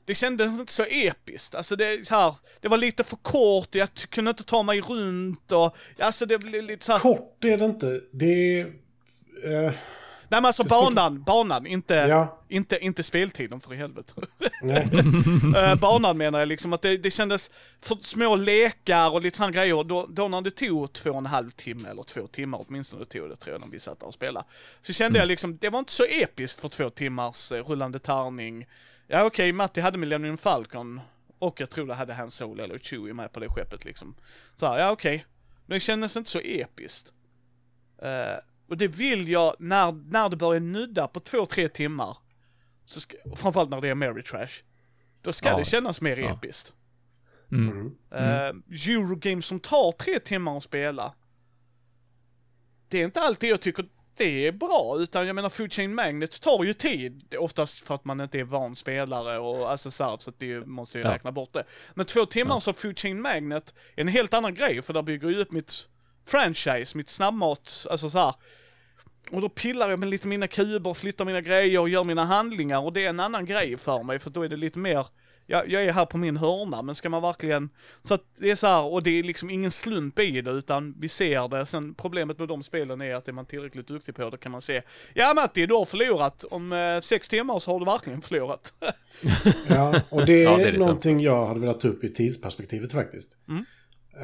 [0.05, 1.55] det kändes inte så episkt.
[1.55, 5.51] Alltså det, så här, det var lite för kort, jag kunde inte ta mig runt
[5.51, 6.99] och, alltså det blev lite så här.
[6.99, 8.01] Kort är det inte.
[8.11, 8.65] Det är...
[9.45, 9.73] Eh,
[10.33, 14.13] Nej men alltså Det banan, banan, inte, ja, inte, inte speltiden för i helvete.
[15.57, 19.51] Eh, banan menar jag liksom att det, det kändes för små lekar och lite sådana
[19.51, 19.83] grejer.
[19.83, 23.29] Då, då när det tog två och en halv timme, eller två timmar åtminstone tog
[23.29, 24.45] det tror jag när vi satt där och spelade.
[24.81, 28.67] Så kände jag liksom, det var inte så episkt för två timmars eh, rullande tärning.
[29.07, 31.01] Ja okej, Matti hade Millennium Falcon
[31.39, 34.15] och jag tror det hade Han Solo eller Chewie med på det skeppet liksom.
[34.55, 35.25] Så här, ja okej.
[35.65, 37.13] Men det kändes inte så episkt.
[38.01, 38.39] Eh,
[38.73, 42.17] och det vill jag, när, när det börjar nudda på två, tre timmar,
[42.85, 44.63] så ska, framförallt när det är Mary Trash,
[45.21, 45.57] då ska Ja.
[45.57, 46.29] det kännas mer Ja.
[46.33, 46.73] episkt.
[47.51, 47.69] Mm.
[47.69, 48.55] Mm.
[48.57, 48.63] Uh,
[48.95, 51.13] Eurogames som tar tre timmar att spela,
[52.87, 53.85] det är inte alltid jag tycker
[54.17, 58.05] det är bra, utan jag menar Food Chain Magnet tar ju tid, oftast för att
[58.05, 61.11] man inte är van spelare och alltså så, här, så att det måste ju Ja.
[61.13, 61.63] räkna bort det.
[61.93, 62.59] Men två timmar Ja.
[62.61, 65.87] som Food Chain Magnet är en helt annan grej, för där bygger jag upp mitt
[66.25, 68.33] franchise, mitt snabbmat, alltså så här.
[69.31, 72.79] Och då pillar jag med lite mina kuber, flyttar mina grejer och gör mina handlingar
[72.79, 75.05] och det är en annan grej för mig för då är det lite mer,
[75.45, 77.69] jag, jag är här på min hörna men ska man verkligen,
[78.01, 80.95] så att det är så här, och det är liksom ingen slump i det utan
[80.99, 81.65] vi ser det.
[81.65, 84.61] Sen problemet med de spelen är att är man tillräckligt duktig på det kan man
[84.61, 84.81] se,
[85.13, 88.73] ja Matti du har förlorat, om eh, sex timmar så har du verkligen förlorat.
[89.67, 92.13] Ja, och det är, Ja, det är det någonting jag hade velat ta upp i
[92.13, 93.37] tidsperspektivet faktiskt.
[93.47, 93.65] Mm.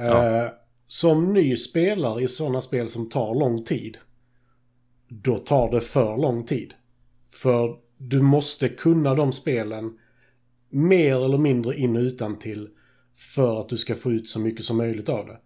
[0.08, 0.52] Eh,
[0.88, 3.98] som ny spelare i sådana spel som tar lång tid,
[5.10, 6.74] då tar det för lång tid.
[7.34, 10.00] För du måste kunna de spelen
[10.69, 12.69] mer eller mindre in och utan till
[13.15, 15.39] för att du ska få ut så mycket som möjligt av det.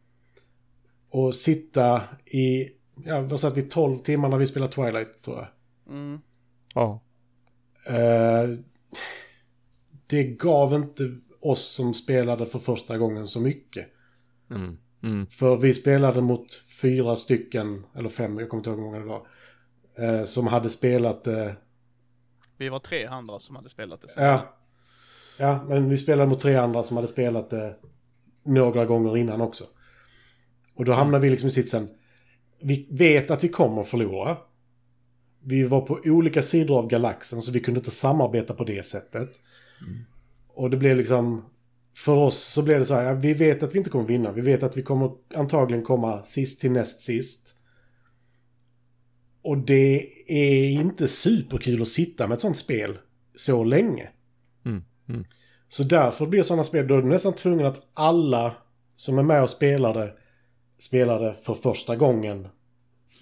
[1.10, 2.70] Och sitta i,
[3.06, 5.48] ja vad satt vi, 12 timmar när vi spelade Twilight tror jag.
[5.96, 6.20] Mm.
[6.76, 7.02] Ja.
[7.88, 8.50] Eh,
[10.08, 13.88] det gav inte oss som spelade för första gången så mycket.
[14.50, 14.78] Mm.
[15.04, 15.28] Mm.
[15.28, 19.06] För vi spelade mot fyra stycken, eller fem, jag kommer inte ihåg hur många det
[19.06, 19.28] var.
[19.96, 21.52] Eh, som hade spelat eh,
[22.58, 24.24] Vi var tre andra som hade spelat det sen.
[24.24, 24.56] Ja.
[25.38, 27.76] Ja, men vi spelade mot tre andra som hade spelat det
[28.44, 29.64] några gånger innan också.
[30.76, 31.90] Och då hamnar vi liksom i sitsen.
[32.62, 34.38] Vi vet att vi kommer förlora.
[35.40, 39.30] Vi var på olika sidor av galaxen så vi kunde inte samarbeta på det sättet.
[40.48, 41.46] Och det blev liksom...
[41.96, 44.32] För oss så blev det så här, vi vet att vi inte kommer vinna.
[44.32, 47.56] Vi vet att vi kommer antagligen komma sist till näst sist.
[49.44, 52.98] Och det är inte superkul att sitta med ett sånt spel
[53.36, 54.10] så länge.
[54.66, 54.84] Mm.
[55.10, 55.26] Mm.
[55.70, 58.56] Så därför blir sådana spel, då är du nästan tvungen att alla
[58.96, 62.48] som är med och spelar det för första gången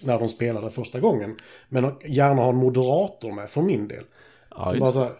[0.04, 1.36] när de spelade första gången.
[1.68, 4.04] Men gärna ha en moderator med för min del.
[4.50, 5.12] Ja, som bara så här,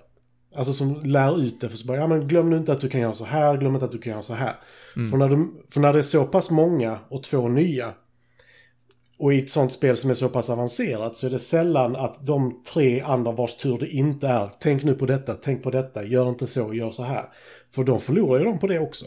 [0.54, 2.88] alltså som lär ut det för så bara, ja men glöm nu inte att du
[2.88, 4.56] kan göra så här, glöm inte att du kan göra så här.
[4.96, 5.10] Mm.
[5.10, 7.94] För, när de, för när det är så pass många och två nya
[9.18, 12.26] och i ett sånt spel som är så pass avancerat så är det sällan att
[12.26, 16.04] de tre andra vars tur det inte är, tänk nu på detta, tänk på detta,
[16.04, 17.28] gör inte så, gör så här.
[17.74, 19.06] För de förlorar ju de på det också.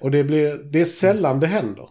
[0.00, 1.88] Och det, blir, det är sällan det händer.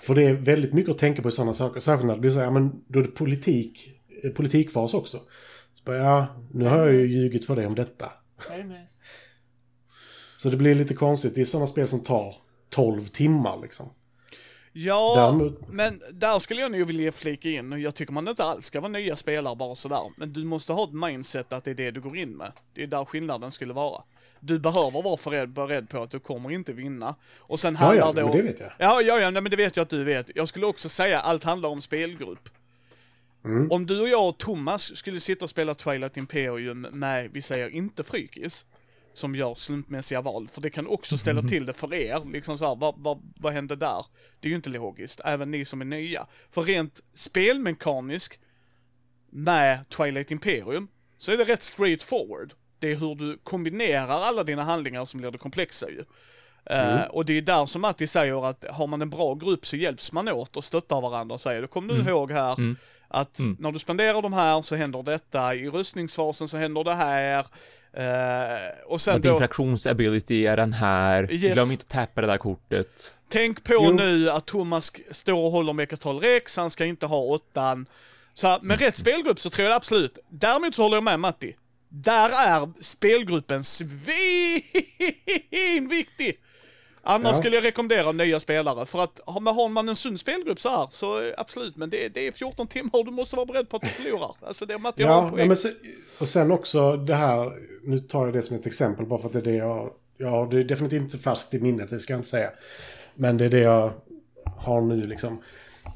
[0.00, 1.80] För det är väldigt mycket att tänka på i sådana saker.
[1.80, 4.00] Särskilt när det blir så ja, men då är det politik,
[4.34, 5.18] politikfas också.
[5.74, 8.12] Så bara, ja, nu har jag ju ljugit för dig om detta.
[10.38, 11.34] Så det blir lite konstigt.
[11.34, 12.36] Det är sådana spel som tar
[12.68, 13.90] 12 timmar liksom.
[14.72, 18.66] Ja, Däremot- men där skulle jag nog vilja flika in, jag tycker man inte alls
[18.66, 21.74] ska vara nya spelare bara sådär, men du måste ha ett mindset att det är
[21.74, 22.52] det du går in med.
[22.74, 24.02] Det är där skillnaden skulle vara.
[24.40, 27.14] Du behöver vara förred, beredd på att du kommer inte vinna.
[27.38, 28.36] Och sen Ja, handlar ja, det men om...
[28.36, 28.72] det vet jag.
[28.78, 30.30] Ja, ja, ja, nej, men det vet jag att du vet.
[30.34, 32.48] Jag skulle också säga allt handlar om spelgrupp.
[33.44, 33.70] Mm.
[33.70, 37.68] Om du och jag och Thomas skulle sitta och spela Twilight Imperium med, vi säger
[37.68, 38.66] inte Frykis,
[39.14, 42.32] som gör slumpmässiga val, för det kan också ställa till det för er.
[42.32, 44.06] Liksom så här, vad, vad, vad hände där?
[44.40, 46.26] Det är ju inte logiskt, även ni som är nya.
[46.50, 48.38] För rent spelmekaniskt
[49.30, 52.52] med Twilight Imperium så är det rätt straight forward.
[52.78, 56.04] Det är hur du kombinerar alla dina handlingar som blir det komplexa ju.
[56.64, 59.76] Eh, och det är där som Matti säger att har man en bra grupp så
[59.76, 62.76] hjälps man åt och stöttar varandra och säger, kom nu ihåg här Mm.
[63.08, 67.46] att när du spenderar de här så händer detta, i rustningsfasen så händer det här.
[67.96, 68.04] Eh,
[68.86, 71.32] och sen Att din då, fraktionsability är den här.
[71.32, 71.54] Yes.
[71.54, 73.12] Glöm inte att tappa det där kortet.
[73.28, 73.90] tänk på Jo.
[73.92, 77.86] nu att Thomas står och håller Mekatal Rex, han ska inte ha åttan.
[78.34, 80.18] Så här, med rätt spelgrupp så tror jag absolut.
[80.28, 81.56] Däremot så håller jag med Matti.
[81.88, 84.12] Där är spelgruppen svinviktig!
[87.04, 87.34] Annars Ja.
[87.34, 90.68] skulle jag rekommendera nya spelare, för att har man- har man en sund spelgrupp så
[90.68, 93.68] här, så eh, absolut, men det, det är 14 timmar och du måste vara beredd
[93.68, 94.30] på att du förlorar.
[94.40, 95.72] Alltså det är en Ja, men sen,
[96.20, 97.52] och sen också det här,
[97.84, 100.48] nu tar jag det som ett exempel bara för att det är det jag, ja
[100.50, 102.50] det är definitivt inte färskt i minnet, det ska jag inte säga.
[103.14, 103.92] Men det är det jag
[104.56, 105.42] har nu liksom.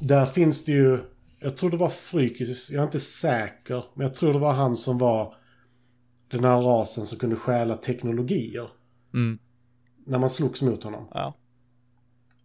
[0.01, 0.99] Där finns det ju,
[1.39, 4.75] jag tror det var Frykis, jag är inte säker, men jag tror det var han
[4.75, 5.35] som var
[6.31, 8.69] den här rasen som kunde stjäla teknologier.
[9.13, 9.39] Mm.
[10.07, 11.07] När man slogs mot honom.
[11.13, 11.33] Ja.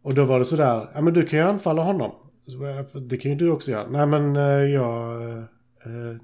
[0.03, 2.13] Och då var det sådär, ja men du kan ju anfalla honom.
[2.47, 3.89] Så bara, "Ja, för Det kan ju du också göra.
[3.89, 5.23] Nej men eh, jag...
[5.33, 5.43] eh,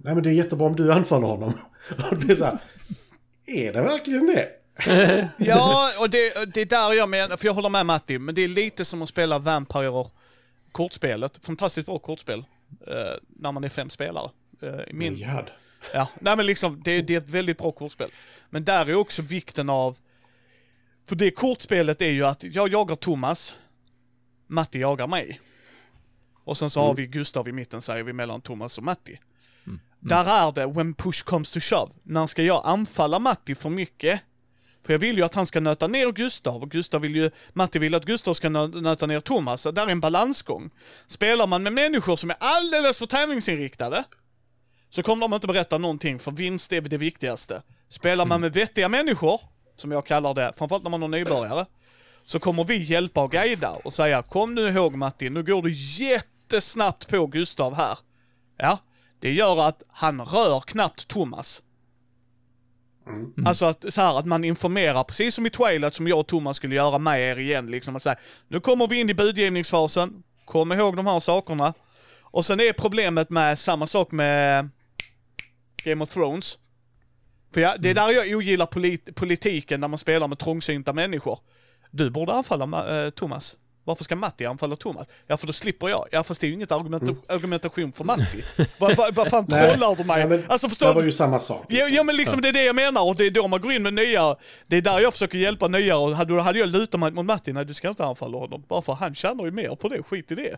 [0.03, 1.53] nej men det är jättebra om du anfaller honom.
[2.11, 2.59] Och det är så här,
[3.47, 4.49] är det verkligen det?
[5.39, 8.43] Ja, och det, det är där jag menar, för jag håller med Matti, men det
[8.45, 10.05] är lite som att spela Vampire
[10.73, 11.45] kortspelet.
[11.45, 12.39] Fantastiskt bra kortspel.
[12.87, 12.95] eh,
[13.29, 14.31] när man är fem spelare.
[14.63, 15.17] Eh, Min...
[15.17, 15.51] Jad.
[15.95, 18.11] ja, nej men liksom, det, det är ett väldigt bra kortspel.
[18.51, 19.97] Men där är också vikten av,
[21.09, 23.55] för det kortspelet är ju att jag jagar Thomas,
[24.47, 25.41] Matti jagar mig.
[26.45, 29.21] Och sen så har vi Gustav i mitten säger vi mellan Thomas och Matti.
[30.01, 34.21] Där är det, when push comes to shove, när ska jag anfalla Matti för mycket?
[34.87, 37.79] För jag vill ju att han ska nöta ner Gustav och Gustav vill ju, Matti
[37.79, 39.63] vill att Gustav ska nö- nöta ner Thomas.
[39.63, 40.71] Så där är en balansgång.
[41.07, 44.05] Spelar man med människor som är alldeles för tävlingsinriktade
[44.91, 47.63] så kommer de inte berätta någonting för vinst är det viktigaste.
[47.89, 49.41] Spelar man med vettiga människor,
[49.81, 51.67] som jag kallar det, framförallt när man är nybörjare,
[52.25, 55.73] så kommer vi hjälpa och guida och säga kom nu ihåg Matti, nu går du
[55.73, 57.99] jättesnabbt på Gustav här.
[58.57, 58.79] Ja,
[59.21, 61.63] det gör att han rör knappt Thomas.
[63.47, 66.57] Alltså att, så här, att man informerar, precis som i Twilight som jag och Thomas
[66.57, 67.67] skulle göra med er igen.
[67.67, 68.17] Liksom att säga,
[68.49, 71.75] nu kommer vi in i budgivningsfasen, kom ihåg de här sakerna.
[72.21, 74.69] Och sen är problemet med samma sak med
[75.85, 76.59] Game of Thrones.
[77.55, 81.39] För jag, det är där jag ogillar polit, politiken när man spelar med trångsynta människor.
[81.91, 83.57] Du borde anfalla eh, Thomas.
[83.85, 85.07] Varför ska Matti anfalla Thomas?
[85.27, 86.09] Ja, för då slipper jag.
[86.13, 88.45] Ja, fast det är ju inget argument, argumentation för Matti.
[88.79, 89.71] Vad va, vad fan Nej.
[89.71, 90.21] trollar du mig?
[90.21, 91.07] Ja, men alltså Det förstår var du?
[91.09, 91.65] ju samma sak.
[91.69, 93.73] Ja, ja men liksom det är det jag menar och det är då man går
[93.73, 94.37] in med nya.
[94.67, 97.25] Det är där jag försöker hjälpa nya och hade, då hade jag lutat mig mot
[97.27, 98.65] Matti, nej du ska inte anfalla honom.
[98.69, 100.57] Bara för han tjänar ju mer på det, skit i det.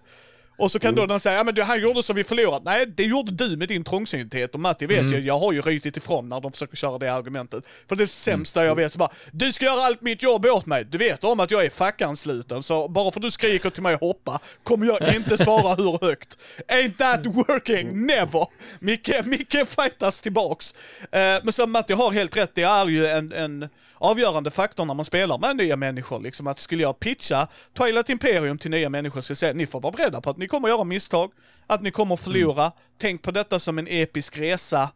[0.61, 2.63] Och så kan då den säga, ja men du, han gjorde så vi förlorat.
[2.65, 5.97] Nej, det gjorde du med din trångsynthet och Matti vet ju, jag har ju rytit
[5.97, 7.65] ifrån när de försöker köra det argumentet.
[7.89, 10.85] För det sämsta jag vet så bara, du ska göra allt mitt jobb åt mig.
[10.85, 14.41] Du vet om att jag är fackansluten, så bara för du skriker till mig hoppa,
[14.63, 16.39] kommer jag inte svara hur högt.
[16.69, 18.07] Ain't that working?
[18.07, 18.47] Never!
[18.79, 20.75] Micke, Micke fightas tillbaks.
[21.03, 23.69] Eh, men så Matti har helt rätt, det är ju en, en
[24.01, 26.21] avgörande faktor när man spelar med nya människor.
[26.21, 29.93] Liksom att skulle jag pitcha Twilight Imperium till nya människor så säga ni får vara
[29.93, 31.33] beredda på att ni kommer göra misstag,
[31.67, 32.73] att ni kommer förlora.
[32.99, 34.91] Tänk på detta som en episk resa.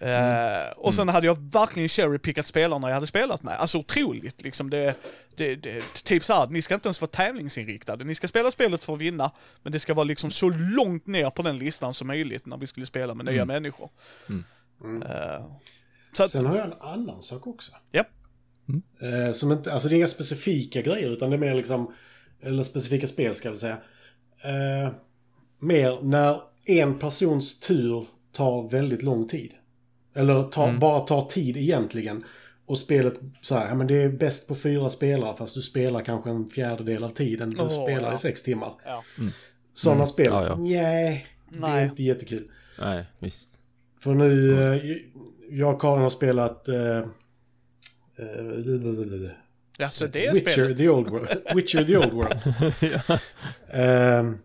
[0.00, 3.54] Eh, och sen hade jag verkligen cherrypickat spelarna jag hade spelat med.
[3.54, 4.70] Alltså otroligt liksom.
[4.70, 4.94] Det,
[5.36, 8.04] det, det, typ såhär, ni ska inte ens vara tävlingsinriktade.
[8.04, 9.30] Ni ska spela spelet för att vinna,
[9.62, 12.66] men det ska vara liksom så långt ner på den listan som möjligt när vi
[12.66, 13.90] skulle spela med nya människor.
[14.84, 15.46] Eh,
[16.12, 17.72] så att, Sen har jag en annan sak också.
[17.90, 18.04] ja.
[19.02, 21.94] Eh, som inte, alltså det är inga specifika grejer utan det är mer liksom,
[22.40, 23.78] eller specifika spel ska vi säga.
[24.44, 24.92] Eh,
[25.58, 29.54] mer när en persons tur tar väldigt lång tid.
[30.14, 32.24] Eller tar, bara tar tid egentligen.
[32.66, 36.04] Och spelet så här, ja men det är bäst på fyra spelare fast du spelar
[36.04, 37.50] kanske en fjärdedel av tiden.
[37.50, 38.14] Du Åh, spelar ja.
[38.14, 38.74] i sex timmar.
[38.84, 39.02] Ja.
[39.74, 40.56] Sådana spel, Ja, ja.
[40.58, 42.50] nej, det är inte jättekul.
[42.78, 43.58] Nej, visst.
[44.00, 44.96] För nu, eh,
[45.50, 46.68] jag och Karin har spelat...
[46.68, 47.04] Eh, eh,
[49.80, 50.78] Ja, så det är Witcher spelet.
[50.78, 51.28] the Old World.
[51.54, 52.38] Witcher the Old World.
[53.72, 54.38] Ehm,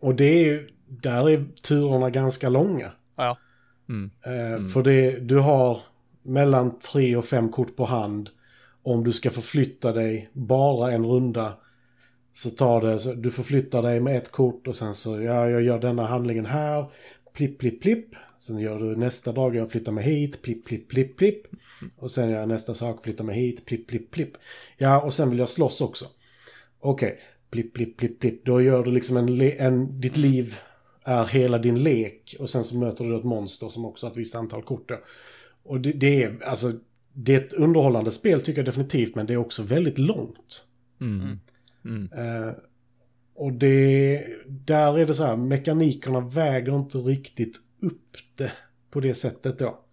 [0.00, 2.90] och det är ju, där är turerna ganska långa.
[3.16, 3.36] Ja.
[3.88, 4.10] Mm.
[4.24, 5.80] Eh, För det, du har
[6.22, 8.30] mellan tre och fem kort på hand.
[8.82, 11.54] Om du ska förflytta dig bara en runda
[12.32, 15.62] Så tar det, så du förflyttar dig med ett kort och sen så, ja, jag
[15.62, 16.86] gör denna handlingen här.
[17.38, 18.06] Plipp, plipp, plipp.
[18.38, 21.46] Sen gör du nästa dag, jag flyttar mig hit, plipp, plipp, plipp, plipp.
[21.96, 24.32] Och sen gör jag nästa sak, flyttar mig hit, plipp, plipp, plipp.
[24.76, 26.04] Ja, och sen vill jag slåss också.
[26.80, 27.18] Okej,
[27.50, 28.44] plipp, plipp, plipp, plipp.
[28.44, 30.58] Då gör du liksom en, en, ditt liv
[31.04, 32.36] är hela din lek.
[32.38, 34.88] Och sen så möter du ett monster som också har ett visst antal kort.
[34.88, 34.98] då.
[35.62, 36.72] Och det, det är, alltså,
[37.12, 40.64] det är ett underhållande spel tycker jag definitivt, men det är också väldigt långt.
[41.00, 41.38] Mm.
[41.84, 42.08] Mm.
[42.12, 42.52] Eh,
[43.38, 48.52] och det, där är det så här, mekanikerna väger inte riktigt upp det
[48.90, 49.84] på det sättet då.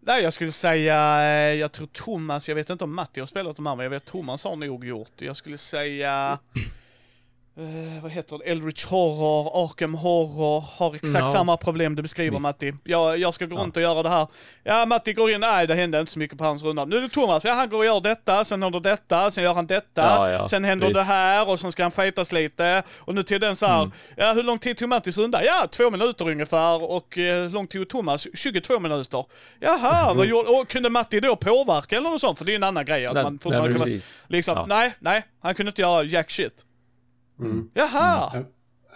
[0.00, 3.56] Nej, jag skulle säga, eh, jag tror Thomas, jag vet inte om Matti har spelat
[3.56, 5.24] de här, men jag vet Thomas har nog gjort det.
[5.24, 6.38] Jag skulle säga,
[7.58, 11.32] eh, vad heter det, Eldritch Horror, Arkham Horror, har exakt Ja.
[11.32, 12.72] samma problem du beskriver Matti.
[12.84, 14.26] Jag, jag ska gå runt och göra det här.
[14.64, 16.84] Ja, Matti går in, nej det hände inte så mycket på hans runda.
[16.84, 19.54] Nu är det Thomas, ja han går och gör detta, sen händer detta, sen gör
[19.54, 20.96] han detta, Ja, ja, sen händer visst.
[20.96, 22.82] det här och sen ska han fightas lite.
[22.98, 23.92] Och nu till den så här, Mm.
[24.16, 25.44] ja hur lång tid tog Mattis runda?
[25.44, 28.26] Ja, två minuter ungefär och eh, hur lång tog Thomas?
[28.34, 29.24] 22 minuter.
[29.60, 32.38] Jaha, vad gjorde, och kunde Matti då påverka eller något sånt?
[32.38, 34.66] För det är en annan grej att Nej, man fortfarande nej, kan liksom, Ja.
[34.68, 36.64] nej, nej, han kunde inte göra jack shit.
[37.40, 37.70] Mm.
[37.74, 38.36] Jaha!
[38.36, 38.42] Eh,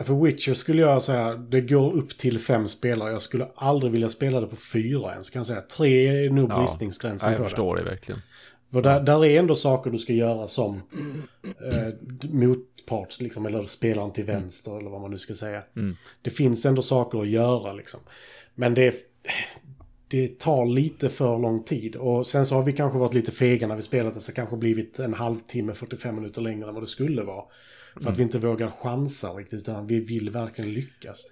[0.06, 3.12] För Witcher skulle jag säga, det går upp till fem spelare.
[3.12, 5.60] Jag skulle aldrig vilja spela det på fyra ens kan jag säga.
[5.60, 6.58] Tre är nog Ja.
[6.58, 7.48] bristningsgränsen Ja, jag på det.
[7.48, 8.20] förstår det verkligen.
[8.72, 10.80] För där, där är ändå saker du ska göra som
[11.44, 15.62] eh, motparts, liksom, eller spelaren till vänster eller vad man nu ska säga.
[15.76, 15.96] Mm.
[16.22, 18.00] Det finns ändå saker att göra liksom.
[18.54, 18.94] Men det,
[20.08, 21.96] det tar lite för lång tid.
[21.96, 24.56] Och sen så har vi kanske varit lite fega när vi spelat det, så kanske
[24.56, 27.44] blivit en halvtimme, 45 minuter längre än vad det skulle vara.
[28.00, 31.26] För att vi inte vågar chansa riktigt, utan vi vill verkligen lyckas.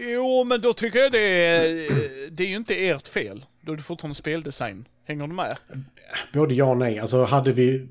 [0.00, 1.90] Jo, men då tycker jag det är,
[2.30, 3.44] det är ju inte ert fel.
[3.60, 4.84] Då är det fortfarande speldesign.
[5.04, 5.56] Hänger du med?
[6.32, 6.98] Både ja och nej.
[6.98, 7.88] Alltså hade vi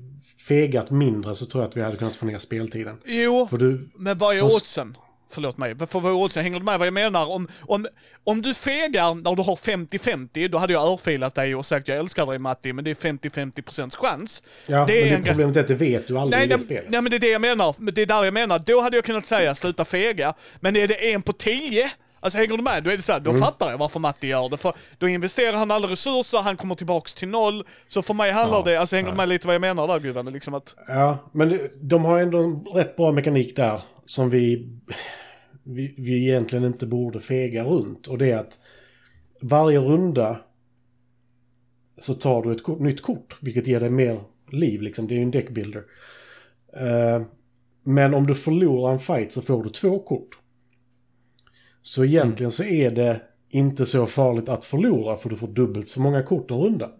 [0.48, 2.96] fegat mindre så tror jag att vi hade kunnat få ner speltiden.
[3.04, 4.96] Jo, du, men vad är oddsen?
[5.30, 6.42] Förlåt mig, för vad är oddsen?
[6.42, 7.26] Hänger du med vad jag menar?
[7.26, 7.86] Om, om,
[8.24, 11.98] om du fegar när du har 50-50, då hade jag örfilat dig och sagt jag
[11.98, 14.42] älskar dig Matti, men det är 50-50% chans.
[14.66, 16.58] ja, det men en det problemet är att det vet du aldrig Nej, i det
[16.64, 16.84] spelet.
[16.88, 17.74] nej, men det är det jag menar.
[17.78, 18.58] Men Det är där jag menar.
[18.58, 20.34] Då hade jag kunnat säga sluta fega.
[20.60, 21.90] Men är det en på tio,
[22.20, 22.84] alltså hänger du med?
[22.84, 24.56] Då är det så här, då fattar jag varför Matti gör det.
[24.56, 27.64] För då investerar han alla resurser, han kommer tillbaks till noll.
[27.88, 30.00] Så för mig handlar Ja, det, alltså hänger du med lite vad jag menar där
[30.00, 30.26] gubben?
[30.26, 34.68] Liksom att, Ja, men de har ändå en rätt bra mekanik där som vi,
[35.62, 38.06] vi, vi egentligen inte borde fega runt.
[38.06, 38.58] Och det är att
[39.40, 40.40] varje runda
[41.98, 44.20] så tar du ett kort, nytt kort, vilket ger dig mer
[44.52, 44.82] liv.
[44.82, 45.08] Liksom.
[45.08, 45.82] Det är ju en deckbuilder.
[46.76, 47.22] Eh,
[47.82, 50.37] men om du förlorar en fight så får du två kort.
[51.88, 56.00] Så egentligen så är det inte så farligt att förlora för du får dubbelt så
[56.00, 56.90] många kort en runda.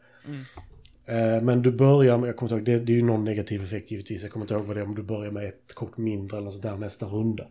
[1.07, 3.91] Eh, Men du börjar med, jag kommer ihåg, det, det är ju någon negativ effekt
[3.91, 4.23] givetvis.
[4.23, 6.51] Jag kommer inte ihåg vad det är om du börjar med ett kort mindre eller
[6.51, 7.43] sådär nästa runda.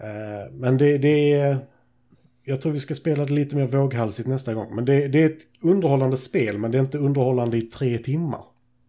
[0.00, 1.58] Eh, Men det, det är...
[2.44, 4.74] Jag tror vi ska spela det lite mer våghalsigt nästa gång.
[4.74, 8.44] Men det, det är ett underhållande spel, men det är inte underhållande i tre timmar.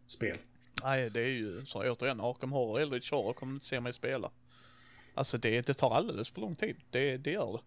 [0.08, 0.38] Spel.
[0.84, 4.32] nej det är ju, så återigen, Arkham Horror, Eldritch Horror kommer inte se mig spela.
[5.18, 6.76] Alltså det, det tar alldeles för lång tid.
[6.92, 7.60] Det, det gör det.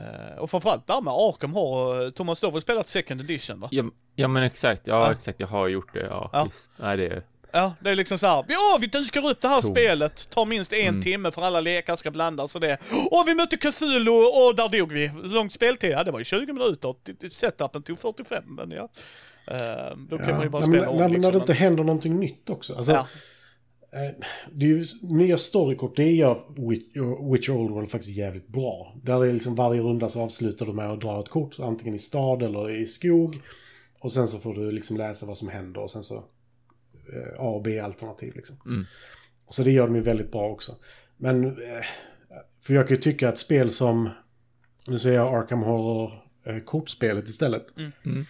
[0.00, 3.68] Eh, och framförallt där med Arkham Horror, Thomas, du har väl spelat second edition va?
[3.70, 5.12] Ja, ja men exakt, ja, Ja.
[5.12, 6.30] exakt, jag har gjort det, ja.
[6.32, 6.44] Ja.
[6.52, 6.70] Visst.
[6.76, 7.22] Nej, det är...
[7.52, 8.44] Ja, det är liksom så här.
[8.48, 9.70] Ja, vi dukar upp det här Tom.
[9.74, 11.02] spelet, tar minst en Mm.
[11.02, 12.78] timme för alla lekar ska blandas och det.
[13.10, 15.10] Och vi mötte Cthulhu och där dog vi.
[15.22, 15.90] Långt speltid?
[15.90, 16.94] Ja, det var ju 20 minuter.
[17.30, 18.88] Setupen tog 45, men ja.
[19.46, 21.22] Eh, då kan man ju bara Ja, men spela om när, liksom.
[21.22, 22.76] när det inte händer någonting nytt också.
[22.76, 23.06] Alltså, Ja.
[23.92, 24.14] Eh,
[24.52, 28.94] det är ju, nya storykort, det gör Witch- Witcher Old World faktiskt jävligt bra.
[29.02, 31.98] Där är liksom varje runda så avslutar du med att dra ett kort, antingen i
[31.98, 33.40] stad eller i skog.
[34.00, 36.16] Och sen så får du liksom läsa vad som händer och sen så
[37.12, 38.56] eh, A och B-alternativ liksom.
[38.66, 38.84] Mm.
[39.48, 40.76] Så det gör de ju väldigt bra också.
[41.16, 41.84] Men, eh,
[42.60, 44.08] för jag kan ju tycka att spel som,
[44.88, 46.12] nu säger jag Arkham Horror
[46.46, 47.66] eh, kortspelet istället.
[48.04, 48.24] Mm.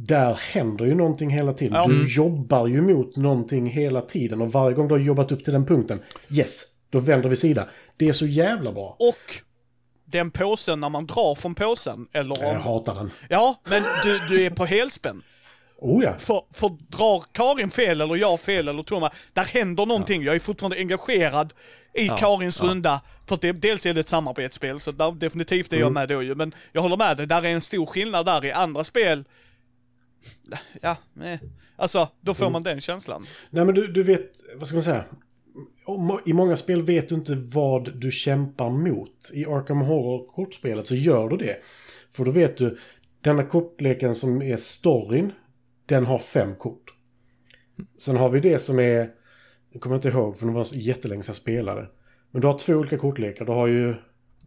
[0.00, 1.74] Där händer ju någonting hela tiden.
[1.76, 1.86] Ja.
[1.86, 2.06] Du Mm.
[2.08, 5.66] jobbar ju mot någonting hela tiden och varje gång du har jobbat upp till den
[5.66, 7.68] punkten, yes, då vänder vi sida.
[7.96, 8.96] Det är så jävla bra.
[8.98, 9.34] Och
[10.04, 12.62] den påsen när man drar från påsen, eller Jag om...
[12.62, 13.10] hatar den.
[13.28, 15.22] Ja, men du, du är på helspänn.
[15.80, 16.14] Oh ja.
[16.18, 20.22] För, för drar Karin fel eller jag fel eller Thomas, där händer någonting.
[20.22, 21.52] Jag är fortfarande engagerad
[21.94, 22.68] i Ja, Karins ja.
[22.68, 23.00] runda.
[23.26, 26.34] För det, dels är det ett samarbetsspel, så där, definitivt är jag med då ju.
[26.34, 29.24] Men jag håller med dig, där är en stor skillnad där i andra spel.
[30.80, 31.40] Ja, nej.
[31.76, 33.26] Alltså, då får man den känslan.
[33.50, 35.04] Nej men du, du vet, vad ska man säga?
[36.26, 39.30] I många spel vet du inte vad du kämpar mot.
[39.32, 41.56] I Arkham Horror-kortspelet så gör du det.
[42.10, 42.78] För då vet du,
[43.20, 45.32] denna kortleken som är storyn,
[45.86, 46.94] den har fem kort.
[47.98, 49.10] Sen har vi det som är
[49.70, 51.88] Jag kommer inte ihåg för det var så jättelänge sedan jag spelade.
[52.30, 53.44] Men du har två olika kortlekar.
[53.44, 53.94] Du har ju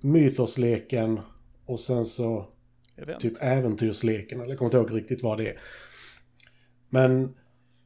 [0.02, 1.20] Mythos-leken
[1.66, 2.48] och sen så
[2.96, 3.22] Event.
[3.22, 4.40] typ äventyrsleken.
[4.40, 5.60] Eller jag kommer inte ihåg riktigt vad det är.
[6.90, 7.36] Men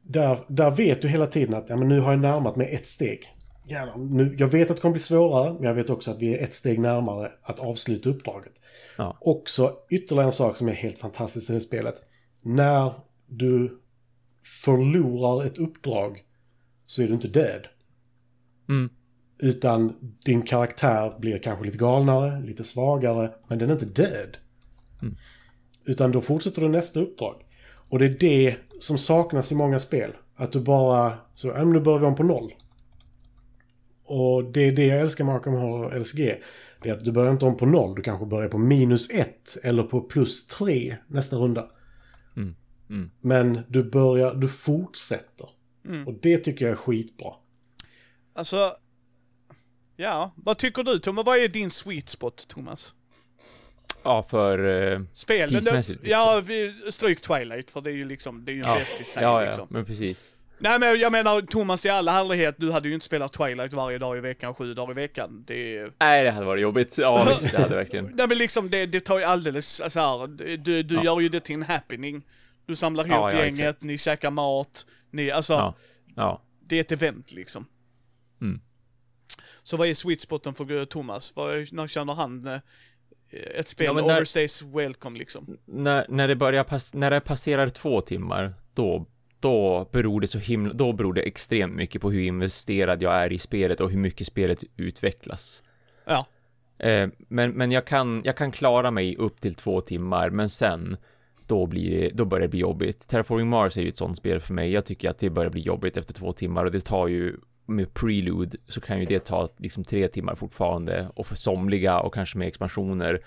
[0.02, 2.86] där, där vet du hela tiden att ja, men nu har jag närmat mig ett
[2.86, 3.32] steg.
[3.68, 6.34] Jävlar, nu, jag vet att det kommer bli svårare, men jag vet också att vi
[6.34, 8.52] är ett steg närmare att avsluta uppdraget.
[8.98, 9.16] Ja.
[9.20, 11.94] Också ytterligare en sak som är helt fantastisk i det spelet.
[12.42, 12.92] När
[13.26, 13.80] du
[14.64, 16.24] förlorar ett uppdrag
[16.84, 17.68] så är du inte död.
[18.68, 18.90] Mm.
[19.38, 24.36] Utan din karaktär blir kanske lite galnare, lite svagare, men den är inte död.
[25.02, 25.16] Mm.
[25.84, 27.42] Utan då fortsätter du nästa uppdrag.
[27.88, 30.12] Och det är det som saknas i många spel.
[30.36, 32.52] Att du bara, så, ja, nu börjar vi om på noll.
[34.04, 36.42] Och det är det jag älskar med Arkham Horror och LSG.
[36.82, 39.56] Det är att du börjar inte om på noll, du kanske börjar på minus ett
[39.62, 41.70] eller på plus tre nästa runda.
[42.36, 42.54] Mm.
[42.90, 43.10] Mm.
[43.20, 45.48] Men du börjar, du fortsätter.
[45.84, 46.06] Mm.
[46.06, 47.32] Och det tycker jag är skitbra.
[48.32, 48.70] Alltså,
[49.96, 51.26] ja, vad tycker du Thomas?
[51.26, 52.94] Vad är din sweet spot, Thomas?
[54.06, 54.92] Ja, för...
[54.92, 55.48] eh, Spel?
[55.50, 56.10] Tidsmässigt, liksom.
[56.10, 59.00] Ja, vi, stryk Twilight, för det är ju liksom, det är ju en ja, bäst
[59.00, 59.66] i sig ja, ja, liksom.
[59.70, 60.32] men precis.
[60.58, 63.98] Nej men jag menar Thomas i all härlighet, du hade ju inte spelat Twilight varje
[63.98, 65.44] dag i veckan, sju dagar i veckan.
[65.46, 66.98] Det Nej, det hade varit jobbigt.
[66.98, 68.04] Ja, visst, det hade verkligen.
[68.14, 70.26] Nej men liksom det, det tar ju alldeles, så här,
[70.56, 71.04] du, du Ja.
[71.04, 72.26] gör ju det till en happening.
[72.66, 73.82] Du samlar ihop Ja, ja, gänget, exakt.
[73.82, 75.74] ni käkar mat, ni, alltså,
[76.60, 77.66] det är ett event liksom.
[78.40, 78.60] Mm.
[79.62, 81.32] Så vad är sweet spoten för Thomas?
[81.36, 82.58] Vad, är- när känner han eh,
[83.30, 85.56] ett spel Ja, men när- overstays welcome liksom?
[85.64, 89.06] När, när det börjar pass, när det passerar två timmar, då,
[89.40, 93.32] då beror det så himla, då beror det extremt mycket på hur investerad jag är
[93.32, 95.62] i spelet och hur mycket spelet utvecklas.
[96.04, 96.26] Ja.
[96.78, 100.96] Eh, men, men jag kan, jag kan klara mig upp till två timmar, men sen
[101.46, 103.08] då blir det, då börjar det bli jobbigt.
[103.08, 104.72] Terraforming Mars är ju ett sånt spel för mig.
[104.72, 107.36] Jag tycker att det börjar bli jobbigt efter två timmar och det tar ju
[107.66, 112.14] med prelude så kan ju det ta liksom tre timmar fortfarande och för somliga och
[112.14, 113.20] kanske med expansioner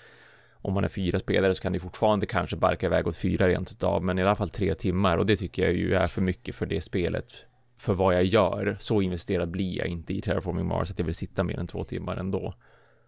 [0.62, 3.72] om man är fyra spelare så kan det fortfarande kanske barka iväg åt fyra rent
[3.72, 6.54] utav men i alla fall tre timmar och det tycker jag ju är för mycket
[6.54, 7.44] för det spelet
[7.78, 8.76] för vad jag gör.
[8.80, 11.84] Så investerad blir jag inte i Terraforming Mars att jag vill sitta mer än två
[11.84, 12.54] timmar ändå.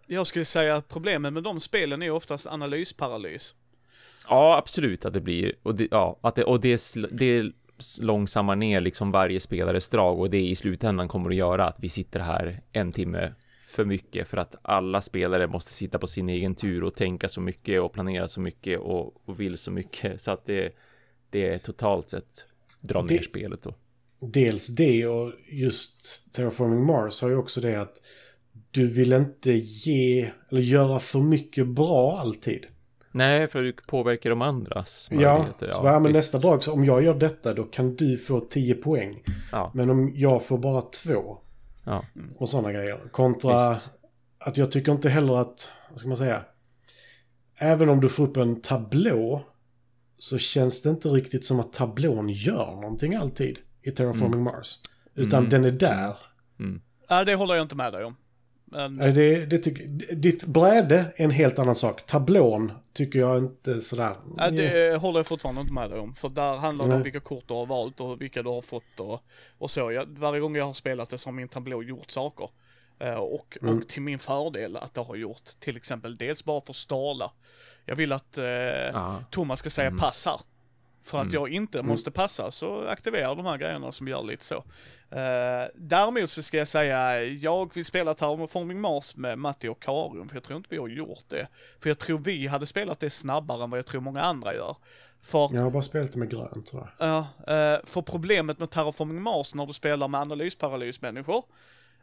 [0.06, 3.54] Jag skulle säga att problemet med de spelen är oftast analysparalys.
[4.28, 6.80] Ja, absolut att det blir och det, ja, att det och det,
[7.10, 7.52] det
[8.02, 11.88] långsammar ner liksom varje spelares drag och det i slutändan kommer att göra att vi
[11.88, 13.32] sitter här en timme
[13.64, 17.40] för mycket för att alla spelare måste sitta på sin egen tur och tänka så
[17.40, 20.74] mycket och planera så mycket och, och vill så mycket så att det,
[21.30, 22.44] det är totalt sett
[22.80, 23.74] drar ner Det- spelet då.
[24.24, 28.02] Dels det och just Terraforming Mars har ju också det att
[28.70, 32.66] du vill inte ge eller göra för mycket bra alltid.
[33.12, 35.70] Nej, för du påverkar de andras Ja, möjligheter.
[35.72, 38.74] så ja, men nästa drag, så om jag gör detta då kan du få 10
[38.74, 39.22] poäng.
[39.52, 41.38] Ja, Men om jag får bara två
[41.84, 42.04] ja,
[42.36, 43.00] och sådana grejer.
[43.10, 43.90] Kontra Visst.
[44.38, 46.44] att jag tycker inte heller att, vad ska man säga,
[47.58, 49.42] även om du får upp en tablå
[50.18, 54.78] så känns det inte riktigt som att tablån gör någonting alltid i Terraforming Mars.
[55.14, 55.50] Utan Mm.
[55.50, 56.16] den är där.
[57.10, 58.16] Nej, det håller jag inte med dig om.
[58.72, 62.06] Men, Nej, Det, det tycker, ditt bräde är en helt annan sak.
[62.06, 64.16] Tablån tycker jag inte sådär.
[64.38, 66.14] Ja, det håller jag fortfarande inte med dig om.
[66.14, 67.04] För där handlar det om Nej.
[67.04, 69.22] vilka kort du har valt och vilka du har fått och,
[69.58, 69.92] och så.
[69.92, 72.48] Jag, varje gång jag har spelat det så har min tablå gjort saker.
[72.98, 73.78] Eh, och, Mm.
[73.78, 77.30] och till min fördel att det har gjort till exempel dels bara för stala.
[77.86, 78.44] Jag vill att eh,
[78.92, 79.24] ja.
[79.30, 80.40] Thomas ska säga pass här.
[81.02, 81.34] För att Mm.
[81.34, 84.54] jag inte måste passa så aktiverar de här grejerna som gör lite så.
[84.56, 90.28] Uh, däremot så ska jag säga, jag vill spela Terraforming Mars med Matti och Karin,
[90.28, 91.48] för jag tror inte vi har gjort det.
[91.80, 94.76] För jag tror vi hade spelat det snabbare än vad jag tror många andra gör.
[95.22, 97.08] För Jag har bara spelat det med grönt tror jag.
[97.08, 97.18] Ja,
[97.54, 101.44] eh, för problemet med Terraforming Mars när du spelar med analysparalysmänniskor,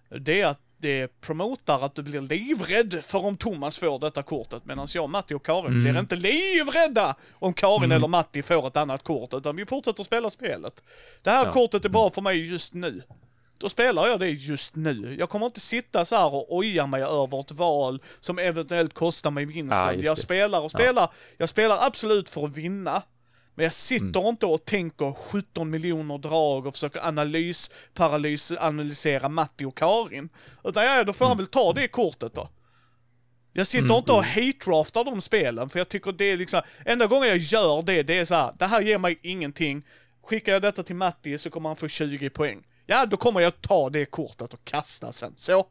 [0.09, 4.65] det är att det promotar att du blir livrädd för om Thomas får detta kortet,
[4.65, 5.83] medan jag, Matti och Karin Mm.
[5.83, 7.91] blir inte livrädda om Karin Mm.
[7.91, 10.83] eller Matti får ett annat kort, utan vi fortsätter spela spelet.
[11.21, 11.51] Det här Ja.
[11.51, 13.01] kortet är bra för mig just nu.
[13.57, 15.15] Då spelar jag det just nu.
[15.19, 19.31] Jag kommer inte sitta så här och oja mig över ett val som eventuellt kostar
[19.31, 19.85] mig vinsten.
[19.85, 21.11] Ja, just jag spelar och spelar.
[21.37, 23.01] Jag spelar absolut för att vinna.
[23.59, 29.65] Men jag sitter inte och tänker 17 miljoner drag och försöker analys, paralys, analysera Matti
[29.65, 30.29] och Karin.
[30.63, 32.49] Utan ja, då får han väl ta det kortet då.
[33.53, 37.07] Jag sitter Mm, inte och hate-draftar de spelen, för jag tycker det är liksom, enda
[37.07, 39.87] gången jag gör det, det är så här, det här ger mig ingenting.
[40.23, 42.67] Skickar jag detta till Matti så kommer han få 20 poäng.
[42.85, 45.67] Ja, då kommer jag ta det kortet och kasta sen, så.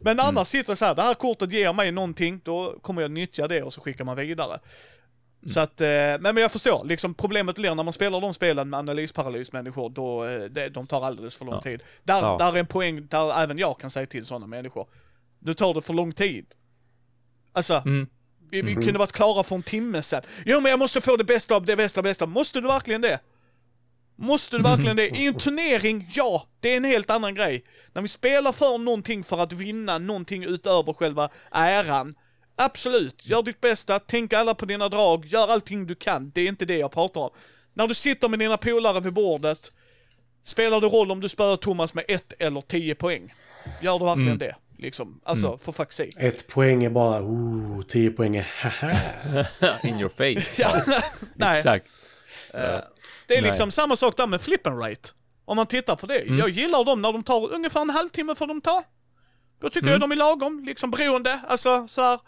[0.00, 3.10] Men annars sitter det så här, det här kortet ger mig någonting, då kommer jag
[3.10, 4.58] nyttja det och så skickar man vidare.
[5.46, 8.70] Så att, eh, men, men jag förstår, liksom problemet blir när man spelar de spelen
[8.70, 11.60] med analysparalysmänniskor, då, eh, det, de tar alldeles för lång Ja.
[11.60, 11.82] tid.
[12.02, 12.36] Där, Ja.
[12.38, 14.86] där är en poäng där även jag kan säga till sådana människor.
[15.38, 16.46] Nu tar det för lång tid.
[17.52, 18.06] Alltså, Mm.
[18.50, 20.22] vi, vi kunde varit klara för en timme sedan.
[20.46, 22.26] Jo men jag måste få det bästa av det bästa bästa.
[22.26, 23.20] Måste du verkligen det?
[24.16, 25.08] Måste du verkligen det?
[25.18, 27.64] I en turnering, ja, det är en helt annan grej.
[27.92, 32.14] När vi spelar för någonting för att vinna någonting utöver själva äran.
[32.56, 36.30] Absolut, gör ditt bästa, tänk alla på dina drag, gör allting du kan.
[36.34, 37.30] Det är inte det jag pratar om.
[37.74, 39.72] När du sitter med dina polare vid bordet,
[40.42, 43.34] spelar det roll om du spöar Thomas med ett eller tio poäng?
[43.80, 44.56] Gör du verkligen det?
[44.78, 46.26] Liksom, alltså, för fuck's sake.
[46.26, 48.98] Ett poäng är bara, oh, tio poäng är haha.
[49.82, 50.62] In your face.
[50.62, 51.00] Ja,
[51.34, 51.58] nej.
[51.58, 51.86] Exakt.
[52.52, 53.42] Det är Nej.
[53.42, 55.08] liksom samma sak där med flip and rate.
[55.44, 56.22] Om man tittar på det.
[56.24, 58.84] Jag gillar dem när de tar ungefär en halvtimme får de ta.
[59.62, 61.40] Då tycker jag de är lagom, liksom beroende.
[61.48, 62.18] Alltså så här,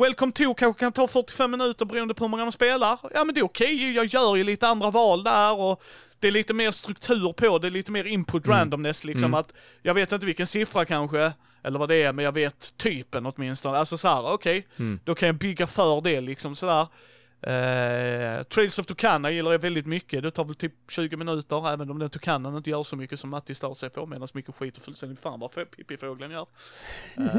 [0.00, 2.98] Welcome to kanske kan ta 45 minuter beroende på hur många man spelar.
[3.14, 5.82] Ja men det är okej, jag gör ju lite andra val där och
[6.20, 10.12] det är lite mer struktur på det, lite mer input randomness liksom att jag vet
[10.12, 11.32] inte vilken siffra kanske,
[11.62, 13.78] eller vad det är, men jag vet typen åtminstone.
[13.78, 14.66] Alltså så här, okej,
[15.04, 16.86] då kan jag bygga för det liksom sådär.
[17.46, 20.22] Uh, Trails of Tucana gillar jag väldigt mycket.
[20.22, 23.30] Det tar väl typ 20 minuter, även om den Tucanan inte gör så mycket som
[23.30, 26.46] Matti stör sig på, medan mycket skiter fullständigt fan vad pippifågeln gör.
[27.18, 27.26] Uh,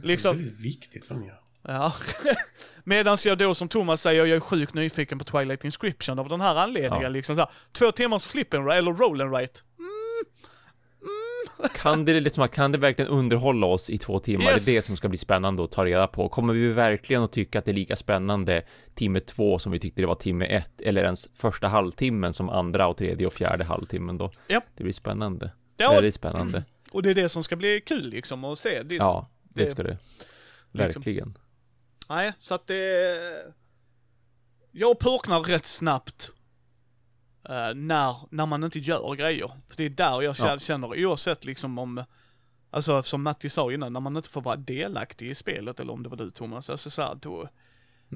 [0.00, 1.40] Det är liksom, väldigt viktigt vad de gör.
[1.62, 1.94] ja.
[2.84, 6.40] medan jag då som Thomas säger, jag är sjukt nyfiken på Twilight Inscription av den
[6.40, 7.02] här anledningen.
[7.02, 7.08] Ja.
[7.08, 9.60] Liksom så här, två timmars flippen eller roll and write.
[11.74, 14.44] Kan det, liksom, kan det verkligen underhålla oss i två timmar?
[14.52, 14.64] Yes.
[14.64, 16.28] Det är det som ska bli spännande att ta reda på.
[16.28, 18.62] Kommer vi verkligen att tycka att det är lika spännande
[18.94, 22.86] timme två som vi tyckte det var timme ett eller ens första halvtimmen som andra
[22.88, 24.30] och tredje och fjärde halvtimmen då?
[24.46, 24.60] Ja.
[24.76, 25.50] Det blir spännande.
[25.76, 25.90] Ja.
[25.92, 26.64] Väldigt spännande.
[26.92, 28.82] Och det är det som ska bli kul liksom att se.
[28.82, 29.98] Det Ja, det det- ska det.
[30.72, 31.38] liksom- Verkligen.
[32.08, 33.14] Nej, så att det...
[34.72, 36.30] Jag purknar rätt snabbt
[37.48, 39.50] eh, när, när man inte gör grejer.
[39.68, 40.58] För det är där jag Ja.
[40.58, 42.04] känner, oavsett liksom om...
[42.70, 46.02] Alltså som Matti sa innan, när man inte får vara delaktig i spelet, eller om
[46.02, 47.48] det var du Thomas, alltså så här, då...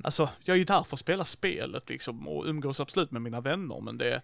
[0.05, 3.41] Alltså, jag är ju där för att spela spelet liksom och umgås absolut med mina
[3.41, 4.23] vänner, men det...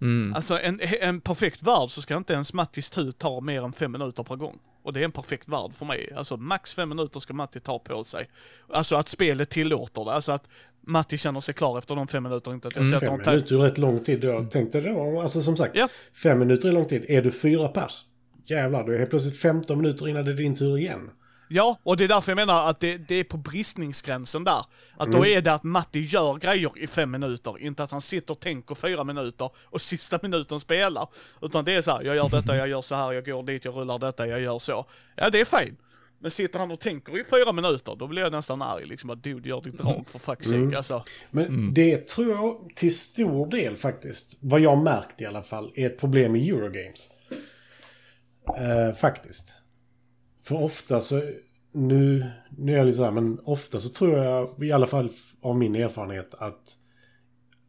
[0.00, 0.34] Mm.
[0.34, 3.92] Alltså en, en perfekt värld så ska inte ens Mattis tur ta mer än fem
[3.92, 4.58] minuter per gång.
[4.82, 6.12] Och det är en perfekt värld för mig.
[6.16, 8.30] Alltså max fem minuter ska Matti ta på sig.
[8.68, 10.12] Alltså att spelet tillåter det.
[10.12, 10.48] Alltså att
[10.86, 13.58] Matti känner sig klar efter de fem minuterna, inte att jag sätter Fem minuter är
[13.58, 14.24] rätt lång tid.
[14.24, 15.88] Jag tänkte då, alltså som sagt, Ja.
[16.22, 17.04] fem minuter är lång tid.
[17.08, 18.04] Är du fyra pers?
[18.46, 21.10] Jävlar, då är helt plötsligt 15 minuter innan det är din tur igen.
[21.48, 24.64] Ja, och det är därför jag menar att det, det är på bristningsgränsen där.
[24.96, 28.34] Att då är det att Matti gör grejer i fem minuter, inte att han sitter
[28.34, 31.08] och tänker fyra minuter och sista minuten spelar.
[31.42, 33.64] Utan det är så här, jag gör detta, jag gör så här, jag går dit,
[33.64, 34.84] jag rullar detta, jag gör så.
[35.16, 35.80] Ja, det är fint.
[36.24, 39.22] Men sitter han och tänker i fyra minuter, då blir jag nästan arg liksom att
[39.22, 40.76] dude, gör ditt drag för fuck's sake.
[40.76, 45.72] Alltså, Men det tror jag till stor del faktiskt, vad jag märkt i alla fall,
[45.74, 47.10] är ett problem i Eurogames.
[48.58, 49.54] Eh, faktiskt.
[50.42, 51.22] För ofta så,
[51.72, 55.10] nu, nu är jag lite så här, men ofta så tror jag, i alla fall
[55.40, 56.76] av min erfarenhet, att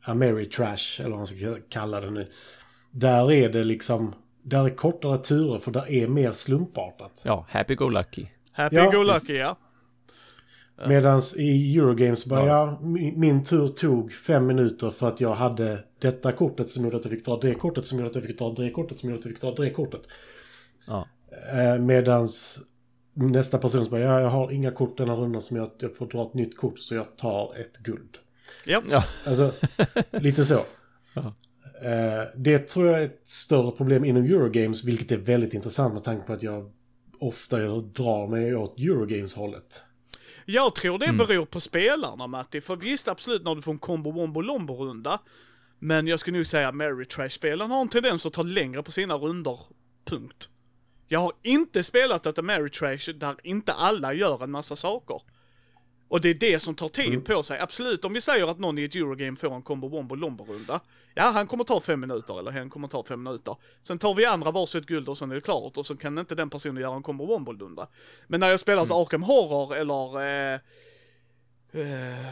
[0.02, 2.28] Ameritrash, eller vad man ska kalla det nu,
[2.92, 7.22] där är det liksom, där är kortare turer för där är mer slumpartat.
[7.26, 8.28] Ja, happy go lucky.
[8.56, 9.58] Happy Ja, go lucky, ja.
[10.88, 12.80] Medans i Eurogames bara, ja.
[12.82, 17.06] min, min tur tog fem minuter för att jag hade detta kortet som gjorde att
[17.06, 19.20] jag fick dra det kortet som gjorde att jag fick dra det kortet som gjorde
[19.20, 20.02] att jag fick dra det kortet.
[20.88, 21.08] Ja.
[21.54, 22.60] Eh, medans
[23.14, 25.98] nästa person bara, ja jag har inga kort den här rundan som gör att jag
[25.98, 28.18] får dra ett nytt kort så jag tar ett guld.
[28.66, 29.04] Ja, Ja.
[29.26, 29.52] Alltså,
[30.12, 30.60] lite så.
[31.14, 31.34] Ja.
[31.82, 36.04] Eh, det tror jag är ett större problem inom Eurogames, vilket är väldigt intressant med
[36.04, 36.72] tanke på att jag
[37.28, 39.82] ofta drar mig åt Eurogames-hållet.
[40.46, 44.12] Jag tror det beror på spelarna Matti, för visst absolut när du får en combo
[44.12, 45.20] wombo lombo runda
[45.80, 48.92] Men jag skulle nog säga att Mary Trash-spelen har en tendens att ta längre på
[48.92, 49.60] sina runder,
[50.06, 50.50] punkt.
[51.08, 55.22] Jag har inte spelat ett Mary Trash där inte alla gör en massa saker.
[56.08, 57.60] Och det är det som tar tid på sig.
[57.60, 60.80] Absolut, om vi säger att någon i ett Eurogame får en combo wombo lombo runda
[61.18, 63.56] Ja, han kommer ta fem minuter, eller hen kommer ta fem minuter.
[63.84, 65.78] Sen tar vi andra varsitt guld och sen är det klart.
[65.78, 67.88] Och så kan inte den personen göra en combo wombo runda.
[68.28, 70.60] Men när jag spelat Arkham Horror eller eh,
[71.72, 72.28] eh,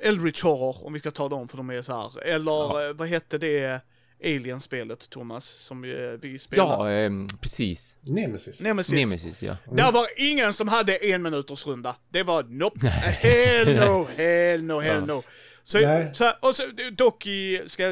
[0.00, 2.22] Eldritch Horror, om vi ska ta dem för de är så här.
[2.22, 3.80] Eller eh, vad hette det
[4.24, 5.90] Alien-spelet, Thomas, som eh,
[6.20, 6.92] vi spelade?
[6.92, 7.96] Ja, ehm, precis.
[8.00, 8.60] Nemesis.
[8.60, 8.94] Nemesis.
[8.94, 9.56] Nemesis, ja.
[9.72, 11.96] Där var ingen som hade en minuters runda.
[12.08, 12.88] Det var nope.
[12.88, 15.22] Hell no, hell no, hell no.
[15.62, 16.62] Så, så, och så
[16.92, 17.84] dock i, ska,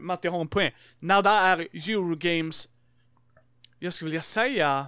[0.00, 0.70] Matti har en poäng.
[0.98, 1.58] När det är
[1.90, 2.68] Eurogames,
[3.78, 4.86] jag skulle vilja säga,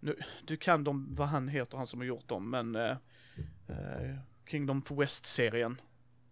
[0.00, 2.96] nu, du kan dem, vad han heter, han som har gjort dem, men eh,
[3.68, 4.16] eh,
[4.50, 5.80] Kingdom of West-serien.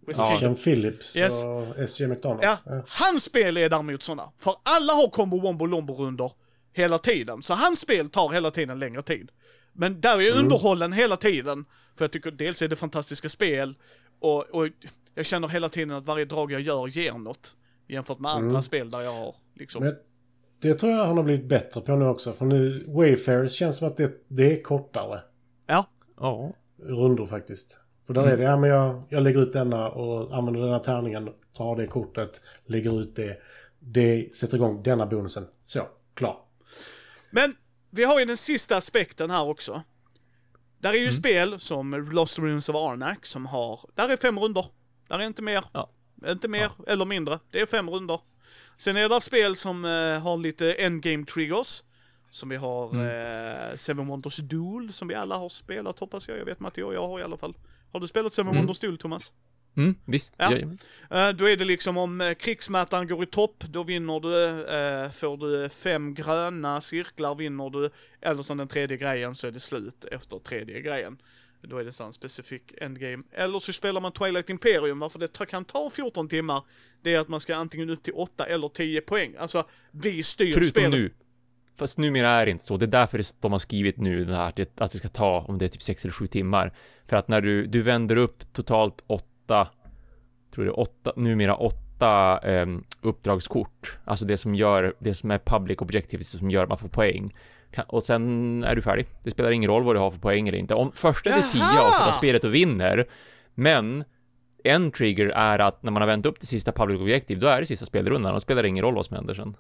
[0.07, 0.55] West Ja.
[0.65, 1.45] Phillips Yes.
[1.45, 2.07] och S.J.
[2.07, 2.43] McDonald.
[2.45, 4.33] Ja, hans spel är däremot sådana.
[4.39, 6.33] För alla har combo wombo lombo runder
[6.73, 7.43] hela tiden.
[7.43, 9.33] Så hans spel tar hela tiden längre tid.
[9.73, 11.65] Men där är jag underhållen hela tiden.
[11.97, 13.75] För jag tycker dels är det fantastiska spel
[14.21, 14.69] och, och
[15.15, 17.55] jag känner hela tiden att varje drag jag gör ger något.
[17.89, 19.85] Jämfört med andra spel där jag har liksom...
[19.85, 19.95] Men
[20.61, 22.33] det tror jag han har blivit bättre på nu också.
[22.33, 25.21] För nu, Wayfarers känns som att det, det är kortare
[25.67, 25.87] Ja,
[26.21, 26.53] Ja.
[26.83, 27.81] rundor faktiskt.
[28.07, 30.79] För där är det, ja men jag, jag lägger ut denna och använder den här
[30.79, 33.39] tärningen, tar det kortet, lägger ut det.
[33.79, 35.45] Det sätter igång denna bonusen.
[35.67, 36.41] Så, klar.
[37.31, 37.57] Men
[37.91, 39.83] vi har ju den sista aspekten här också.
[40.79, 44.67] Där är ju spel som Lost Ruins of Arnak som har, där är fem runder.
[45.09, 45.65] Där är inte mer.
[45.73, 45.91] Ja.
[46.27, 47.39] Inte mer eller mindre.
[47.51, 48.21] Det är fem runder.
[48.77, 51.83] Sen är det spel som eh, har lite endgame triggers.
[52.31, 56.39] Som vi har eh, Seven Wonders Duel som vi alla har spelat hoppas jag.
[56.39, 57.55] Jag vet Matti och jag har i alla fall.
[57.97, 58.97] Har du spelat Seven Mm.
[58.99, 59.33] Thomas?
[59.77, 60.35] Mm, visst.
[60.37, 60.53] Ja.
[60.53, 65.11] Eh, Då är det liksom om eh, krigsmätaren går i topp, då vinner du, eh,
[65.13, 67.91] får du fem gröna cirklar vinner du,
[68.21, 71.19] eller som den tredje grejen så är det slut efter tredje grejen.
[71.63, 73.23] Då är det sån specifik endgame.
[73.33, 76.63] Eller så spelar man Twilight Imperium, varför det kan ta 14 timmar,
[77.03, 79.35] det är att man ska antingen upp till 8 eller 10 poäng.
[79.39, 80.91] Alltså, vi styr Förutom spelet.
[80.91, 81.11] nu.
[81.79, 82.77] Fast numera är det inte så.
[82.77, 85.65] Det är därför de har skrivit nu det här, att det, ska ta, om det
[85.65, 86.73] är typ 6 eller 7 timmar.
[87.07, 89.69] För att när du, du vänder upp totalt 8,
[90.55, 93.99] tror det är 8, numera 8 um, uppdragskort.
[94.05, 97.35] Alltså det som gör, det som är public objectives, som gör att man får poäng.
[97.87, 99.07] Och sen är du färdig.
[99.23, 100.75] Det spelar ingen roll vad du har för poäng eller inte.
[100.75, 101.89] Om första till 10 Jaha!
[101.89, 103.07] avslutar spelet och vinner,
[103.55, 104.05] men
[104.69, 107.61] en trigger är att när man har vänt upp till sista public objective, då är
[107.61, 109.57] det sista spelrundan och spelar ingen roll vad som händer sen.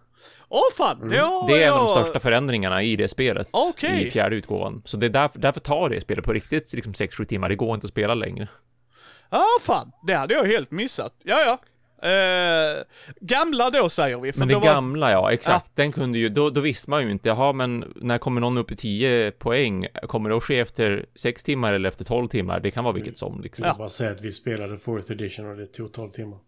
[0.48, 3.48] Åh fan, det har Det är en av de största förändringarna i det spelet.
[3.50, 4.06] Okej.
[4.06, 4.82] I fjärde utgåvan.
[4.84, 7.48] Så det är därför, därför tar det spelet på riktigt liksom 6-7 timmar.
[7.48, 8.48] Det går inte att spela längre.
[9.30, 11.14] Ja, fan, det hade jag helt missat.
[11.22, 11.58] Ja, ja.
[12.02, 12.82] Eh,
[13.20, 14.32] gamla då säger vi.
[14.32, 15.70] För Men då det var- gamla, ja, exakt.
[15.74, 18.70] Den kunde ju, då, då visste man ju inte, jaha, men när kommer någon upp
[18.72, 19.86] i 10 poäng?
[20.08, 22.60] Kommer det att ske efter 6 timmar eller efter 12 timmar?
[22.60, 23.64] Det kan vara vilket som liksom.
[23.66, 26.38] Jag vill bara säga att vi spelade 4th edition och det tog 12 timmar.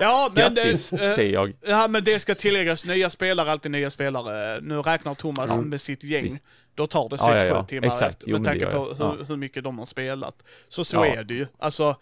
[0.00, 0.54] Ja, men...
[0.54, 1.52] Grattis, eh, säger jag.
[1.66, 4.60] Ja, men det ska tilläggas, nya spelare, alltid nya spelare.
[4.60, 6.24] Nu räknar Thomas med sitt gäng.
[6.24, 6.44] Visst.
[6.74, 7.64] Då tar det 6-7 Ja, ja, ja.
[7.64, 8.14] timmar Exakt.
[8.14, 9.16] efter, Jo, med det tanke på hur, Ja.
[9.28, 10.34] hur mycket de har spelat.
[10.68, 11.06] Så så Ja.
[11.06, 11.46] är det ju.
[11.58, 11.96] Alltså, det,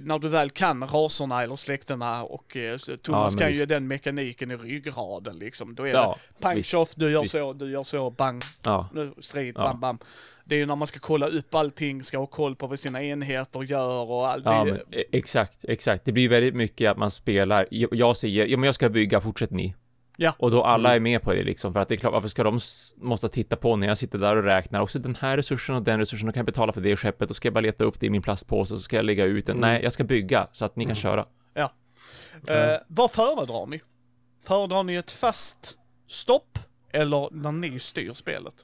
[0.00, 3.68] när du väl kan raserna eller släktena och eh, Thomas men kan ju visst.
[3.68, 5.74] den mekaniken i ryggraden liksom.
[5.74, 7.32] Då är Ja, det punch visst, off, du gör visst.
[7.32, 8.88] så, du gör så, bang, Ja.
[8.94, 9.62] nu strid, Ja.
[9.62, 9.98] bam, bam.
[10.44, 13.02] Det är ju när man ska kolla upp allting, ska ha koll på vad sina
[13.02, 14.44] enheter gör och allt.
[14.44, 16.04] Ja, det, men, e- exakt, exakt.
[16.04, 19.20] Det blir väldigt mycket att man spelar, jag, jag säger, ja men jag ska bygga,
[19.20, 19.74] fortsätt ni.
[20.16, 20.34] Ja.
[20.38, 22.42] Och då alla är med på det liksom, för att det är klart, varför ska
[22.42, 22.60] de
[22.96, 25.98] måste titta på när jag sitter där och räknar, också den här resursen och den
[25.98, 28.06] resursen, då kan jag betala för det skeppet, och ska jag bara leta upp det
[28.06, 29.56] i min plastpåse, och så ska jag lägga ut den.
[29.56, 31.26] Nej, jag ska bygga, så att ni kan köra.
[31.54, 31.72] Ja.
[32.46, 33.80] Eh, vad föredrar ni?
[34.44, 36.58] Föredrar ni ett fast stopp
[36.92, 38.54] eller när ni styr spelet?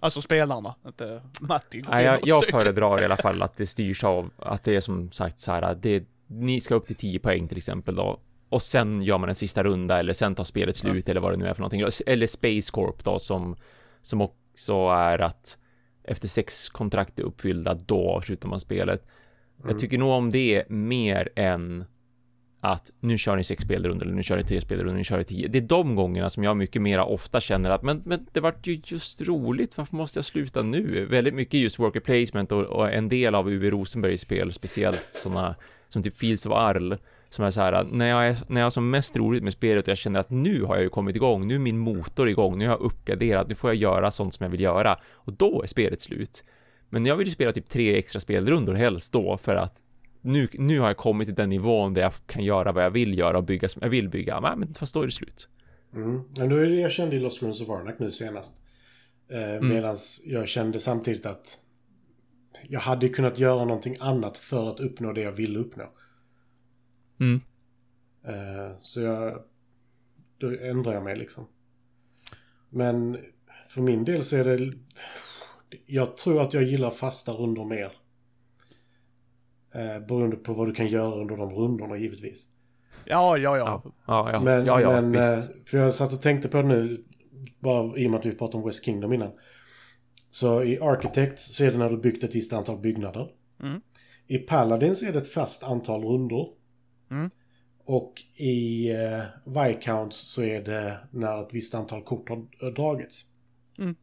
[0.00, 1.80] Alltså spelarna, inte Matti.
[1.80, 4.76] går Nej, jag, och jag föredrar i alla fall att det styrs av, att det
[4.76, 7.94] är som sagt så här, att det, ni ska upp till 10 poäng till exempel
[7.94, 8.20] då,
[8.54, 11.36] och sen gör man en sista runda, eller sen tar spelet slut, eller vad det
[11.36, 11.82] nu är för någonting.
[12.06, 13.56] Eller Space Corp då, som,
[14.02, 15.58] som också är att
[16.04, 19.06] efter sex kontrakt är uppfyllda, då avslutar man spelet.
[19.64, 21.84] Jag tycker nog om det mer än
[22.60, 25.24] att nu kör ni sex spelrundor eller nu kör ni tre spelrundor, nu kör ni
[25.24, 25.48] tio.
[25.48, 28.66] Det är de gångerna som jag mycket mera ofta känner att men, men det vart
[28.66, 31.06] ju just roligt, varför måste jag sluta nu?
[31.06, 35.54] Väldigt mycket just worker placement och, och en del av Uwe Rosenbergs spel, speciellt sådana
[35.88, 36.94] som typ Fields of Arl,
[37.34, 39.84] som är så här, när jag, är, när jag har som mest roligt med spelet
[39.84, 42.58] och jag känner att nu har jag ju kommit igång, nu är min motor igång,
[42.58, 45.62] nu har jag uppgraderat, nu får jag göra sånt som jag vill göra och då
[45.62, 46.44] är spelet slut.
[46.88, 49.80] Men jag vill ju spela typ tre extra spelrundor helst då för att
[50.20, 53.18] nu, nu har jag kommit till den nivån där jag kan göra vad jag vill
[53.18, 54.40] göra och bygga som jag vill bygga.
[54.40, 55.48] Nej, men fast då är det slut.
[55.94, 56.22] Mm.
[56.38, 58.62] Men då är det jag kände i Lost Ruins of Arnak nu senast.
[59.28, 61.58] Eh, Medan jag kände samtidigt att
[62.68, 65.84] jag hade kunnat göra någonting annat för att uppnå det jag ville uppnå.
[67.20, 67.40] Mm.
[68.24, 69.42] Eh, så jag...
[70.38, 71.46] Då ändrar jag mig liksom.
[72.70, 73.18] Men
[73.68, 74.72] för min del så är det...
[75.86, 77.92] Jag tror att jag gillar fasta rundor mer.
[79.74, 82.48] Eh, beroende på vad du kan göra under de rundorna givetvis.
[83.04, 83.82] Ja, ja, ja.
[84.06, 85.50] Ja, ja, Men, ja, ja men visst.
[85.50, 87.04] eh, för jag satt och tänkte på det nu,
[87.58, 89.32] bara i och med att vi pratade om West Kingdom innan.
[90.30, 93.30] Så i Architect så är det när du byggt ett visst antal byggnader.
[93.62, 93.80] Mm.
[94.26, 96.48] I Paladins är det ett fast antal rundor.
[97.14, 97.30] Mm.
[97.84, 103.24] Och i eh, Viscounts så är det när ett visst antal kort har eh, dragits.
[103.78, 103.94] Mm.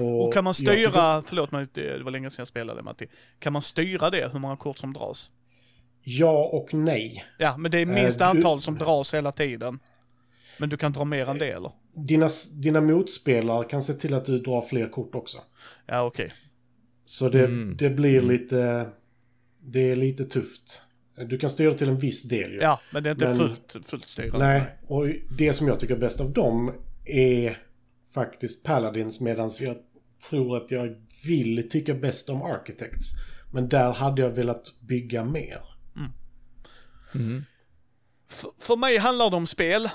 [0.00, 3.06] Och kan man jag tycker- styra, förlåt mig, det var länge sedan jag spelade Matti.
[3.38, 5.30] Kan man styra det, hur många kort som dras?
[6.02, 7.24] Ja och nej.
[7.38, 9.78] Ja, men det är minst Eh, du- antal som dras hela tiden.
[10.58, 11.72] Men du kan dra mer än det eller?
[11.94, 12.28] Dina,
[12.62, 15.38] dina motspelare kan se till att du drar fler kort också.
[15.86, 16.32] Ja, okej.
[17.04, 17.76] Så det, Mm.
[17.76, 18.90] det blir lite...
[19.60, 20.82] Det är lite tufft.
[21.24, 22.58] Du kan styra till en viss del ju.
[22.60, 24.46] Ja, men det är inte Men- fullt, fullt styrande.
[24.46, 25.06] Nej, och
[25.38, 26.72] det som jag tycker är bäst av dem
[27.04, 27.58] är
[28.14, 29.76] faktiskt Paladins medan jag
[30.30, 30.96] tror att jag
[31.26, 33.12] vill tycka bäst om Architects.
[33.52, 35.62] Men där hade jag velat bygga mer.
[37.14, 37.44] Mm.
[38.28, 39.88] För, för mig handlar det om spel.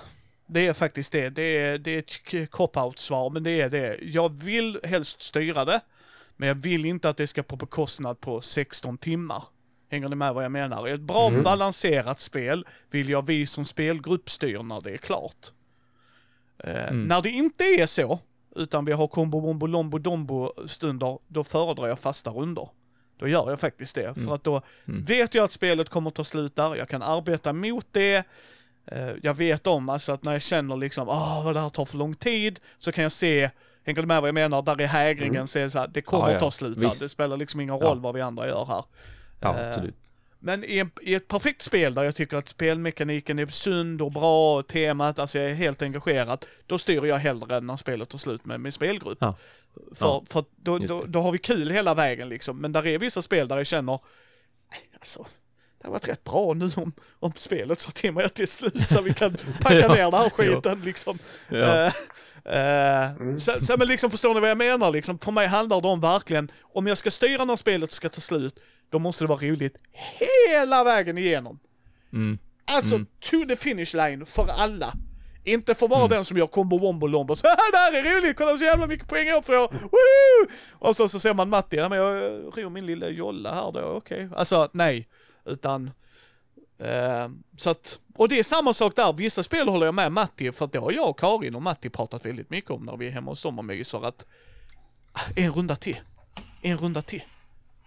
[0.47, 1.29] Det är faktiskt det.
[1.29, 3.97] Det är, det är ett cop-out-svar, men det är det.
[4.01, 5.81] Jag vill helst styra det,
[6.37, 9.43] men jag vill inte att det ska på bekostnad på 16 timmar.
[9.93, 10.87] Hänger ni med vad jag menar?
[10.87, 11.43] Ett bra Mm.
[11.43, 15.51] balanserat spel vill jag vi som spelgrupp styr när det är klart.
[16.63, 17.03] Eh, Mm.
[17.03, 18.19] När det inte är så,
[18.55, 22.69] utan vi har kombo bombo lombo dombo stunder, då föredrar jag fasta runder.
[23.19, 25.05] Då gör jag faktiskt det, för att då Mm.
[25.05, 28.23] vet jag att spelet kommer ta slut där, jag kan arbeta mot det,
[28.85, 31.85] Eh, jag vet om alltså att när jag känner liksom, åh vad det här tar
[31.85, 33.49] för lång tid, så kan jag se,
[33.83, 35.47] hänger du med vad jag menar, där är hägringen, Mm.
[35.47, 36.39] så är det så här, det kommer Ja, ja.
[36.39, 37.85] ta slut där, det spelar liksom ingen Ja.
[37.87, 38.83] roll vad vi andra gör här.
[39.43, 39.95] Ja, Eh, absolut.
[40.39, 44.59] Men i, i ett perfekt spel där jag tycker att spelmekaniken är sund och bra,
[44.59, 48.45] och temat, alltså jag är helt engagerad, då styr jag hellre när spelet tar slut
[48.45, 49.17] med min spelgrupp.
[49.21, 49.35] Ja.
[49.95, 52.57] För, Ja, för då, då, då har vi kul hela vägen liksom.
[52.61, 53.99] Men där är vissa spel där jag känner,
[54.71, 55.25] "Nej, alltså,
[55.81, 58.47] det har varit rätt bra nu om, om spelet sa till mig att det är
[58.47, 61.19] slut så vi kan packa Ja, ner den här skiten liksom.
[61.49, 61.91] Ja.
[62.45, 65.19] Eh, eh, så, så, men liksom förstår ni vad jag menar liksom?
[65.19, 68.59] För mig handlar det om verkligen, om jag ska styra när spelet ska ta slut,
[68.93, 69.77] då måste det vara roligt
[70.47, 71.59] hela vägen igenom.
[72.13, 72.37] Mm.
[72.65, 73.07] Alltså Mm.
[73.19, 74.93] to the finish line för alla.
[75.43, 77.35] Inte för bara den som gör combo wombo lombo.
[77.35, 79.53] Så här, det här är roligt, kolla så jävla mycket poäng jag får.
[79.71, 80.51] Woo!
[80.71, 82.15] Och så, så ser man Matti, ja, men jag
[82.57, 84.29] ror min lilla jolla här då, okej.
[84.35, 85.07] Alltså nej,
[85.45, 85.91] utan
[86.79, 90.51] eh, så att, och det är samma sak där, vissa spel håller jag med Matti,
[90.51, 93.07] för att det har jag och Karin och Matti pratat väldigt mycket om när vi
[93.07, 94.25] är hemma hos dem och myser att
[95.11, 95.99] ah, en runda till,
[96.61, 97.23] en runda till.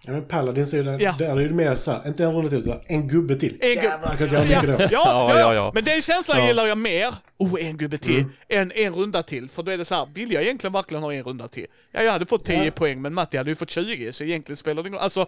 [0.04, 1.14] Ja, men Paladins är ju där, Ja.
[1.18, 3.58] där är det mer så här, inte en runda till, utan en gubbe till.
[3.60, 4.94] En Jävlar, kan jag göra Ja, mycket ja, då.
[4.94, 5.70] ja, Ja, ja, ja.
[5.74, 6.46] men den känslan Ja.
[6.46, 8.30] gillar jag mer, oh en gubbe till, Mm.
[8.48, 9.48] än en runda till.
[9.48, 11.66] För då är det så här, vill jag egentligen verkligen ha en runda till?
[11.92, 12.70] Ja, jag hade fått 10 Ja.
[12.70, 15.26] poäng, men Matti hade ju fått 20, så egentligen spelar det ingen Alltså,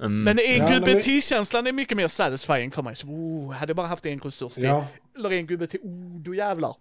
[0.00, 0.22] Mm.
[0.22, 2.96] men en Ja, gubbe till-känslan är mycket mer satisfying för mig.
[2.96, 4.86] Så, oh, hade jag bara haft en resurs till, Ja.
[5.18, 6.74] eller en gubbe till, oh, då jävlar.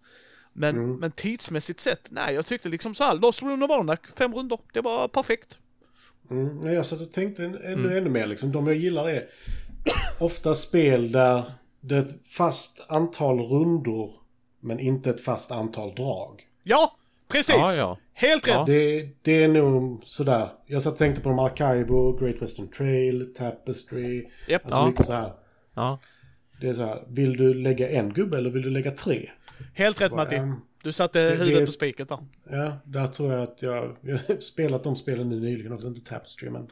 [0.54, 0.96] Men, Mm.
[0.96, 4.60] men tidsmässigt sett, nej, jag tyckte liksom så här, Lost Rune of Arnak, fem runder,
[4.74, 5.60] det var perfekt.
[6.32, 7.98] Mm, jag satt och tänkte ännu, Mm.
[7.98, 8.52] ännu mer liksom.
[8.52, 9.26] De jag gillar är
[10.20, 14.12] ofta spel där det är ett fast antal rundor
[14.60, 16.42] men inte ett fast antal drag.
[16.64, 16.92] Ja,
[17.28, 17.56] precis!
[17.56, 17.98] Ja, ja.
[18.14, 18.54] Helt rätt!
[18.56, 18.66] Ja.
[18.68, 20.50] Det, det är nog sådär.
[20.66, 24.26] Jag satt och tänkte på Maracaibo, Great Western Trail, Tapestry.
[24.48, 24.66] Japp.
[24.66, 24.88] Alltså Ja.
[24.88, 25.34] mycket så här.
[25.76, 26.00] Ja.
[26.62, 27.04] Det är så här.
[27.08, 29.30] Vill du lägga en gubbe eller vill du lägga tre?
[29.74, 30.36] Helt rätt Matti.
[30.36, 30.56] Ehm,
[30.86, 32.18] Du satte det- huvudet det- på spiket där.
[32.50, 33.96] Ja, där tror jag att jag...
[34.02, 36.68] Jag har spelat de spelen nu nyligen också, inte Tapestry men...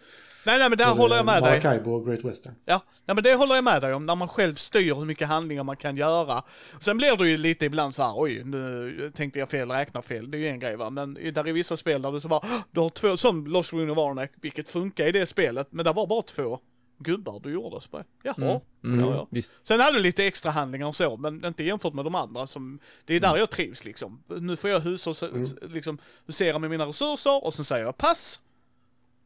[0.46, 1.52] Nej, nej, men där håller jag med dig.
[1.64, 2.54] Maracaibo och Great Western.
[2.66, 5.28] Ja, nej, men det håller jag med dig om, när man själv styr hur mycket
[5.28, 6.42] handlingar man kan göra.
[6.80, 10.32] Sen blir det ju lite ibland så här, oj, nu tänkte jag fel, räknar fel,
[10.32, 10.90] det är ju en grej va.
[10.90, 13.74] Men där är vissa spel där du så bara, "Åh, du har två, som Lost
[13.74, 16.60] Rune of Arnak, vilket funkar i det spelet, men det var bara två
[17.04, 17.82] gubbar du gjorde.
[17.82, 18.36] Så bara, Jaha,
[18.84, 19.00] Mm.
[19.00, 19.00] Mm.
[19.10, 19.28] ja, ja.
[19.30, 19.60] Visst.
[19.64, 22.48] Sen hade du lite extra handlingar och så, men inte jämfört med de andra.
[22.48, 24.24] Som, det är där jag trivs liksom.
[24.28, 25.16] Nu får jag hushåll,
[25.62, 28.40] liksom, husera med mina resurser och sen säger jag pass.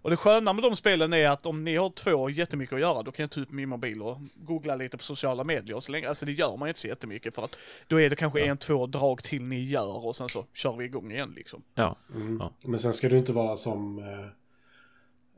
[0.01, 3.03] Och det sköna med de spelen är att om ni har två jättemycket att göra,
[3.03, 5.91] då kan jag ta ut min mobil och googla lite på sociala medier och så
[5.91, 6.09] länge.
[6.09, 7.55] Alltså det gör man inte så jättemycket för att
[7.87, 10.85] då är det kanske en, två drag till ni gör och sen så kör vi
[10.85, 11.63] igång igen liksom.
[11.73, 11.95] Ja.
[12.15, 12.37] Mm.
[12.39, 12.51] Ja.
[12.65, 13.99] Men sen ska du inte vara som...
[13.99, 14.27] Eh,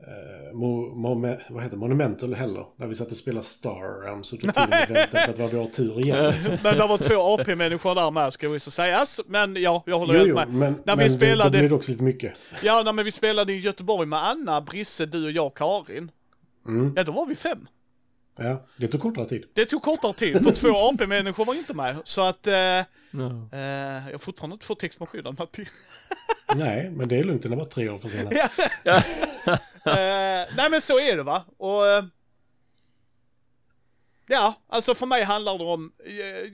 [0.06, 1.76] eh, mo, mo, vad heter?
[1.76, 2.66] Monumental heller.
[2.76, 5.42] När vi satt och spelade Star Realms så tog tiden och väntade på att det
[5.42, 6.24] var vår tur igen.
[6.34, 6.56] liksom.
[6.62, 9.20] Men det var två AP-människor där med ska vi så sägas.
[9.26, 10.48] Men ja, jag håller Jo, jo, med.
[10.52, 12.32] men, När men vi spelade- det också lite mycket.
[12.62, 16.10] Ja, när men vi spelade i Göteborg med Anna, Brisse, du och jag, Karin.
[16.66, 16.92] Mm.
[16.96, 17.68] Ja, då var vi fem.
[18.36, 19.44] Ja, det tog kortare tid.
[19.54, 21.96] Det tog kortare tid, för två AP-människor var inte med.
[22.04, 23.48] Så att, eh, eh, Ja.
[24.06, 25.66] jag har fortfarande inte fått text skyddan, Matti.
[26.56, 27.42] Nej, men det är lugnt.
[27.42, 28.34] Den bara tre år försenad.
[28.84, 28.96] Ja.
[29.84, 31.44] eh, nej men så är det va.
[31.56, 31.86] Och...
[31.86, 32.04] Eh,
[34.26, 35.92] ja, alltså för mig handlar det om,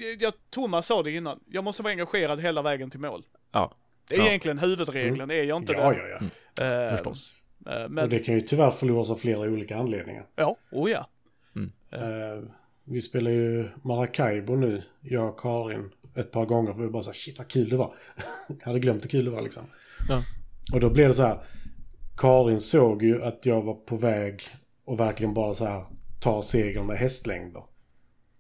[0.01, 3.25] jag, jag, Thomas sa det innan, jag måste vara engagerad hela vägen till mål.
[3.53, 3.73] ja.
[4.09, 4.27] Det är Ja.
[4.29, 5.97] egentligen huvudregeln, är jag inte Ja, det?
[6.09, 6.19] ja,
[6.55, 6.65] ja.
[6.87, 7.31] Eh, Förstås.
[7.67, 10.27] eh, Och men, det kan ju tyvärr förloras av flera olika anledningar.
[10.37, 11.09] ja, oh ja.
[11.97, 12.43] Eh,
[12.85, 17.11] vi spelar ju Maracaibo nu, jag och Karin, ett par gånger för vi bara så
[17.11, 17.95] här, shit vad kul det var.
[18.49, 19.63] jag hade glömt hur kul det var liksom.
[20.09, 20.23] Ja.
[20.73, 21.43] Och då blev det så här.
[22.17, 24.41] Karin såg ju att jag var på väg
[24.85, 25.85] och verkligen bara så här
[26.21, 27.63] ta segern med hästlängder.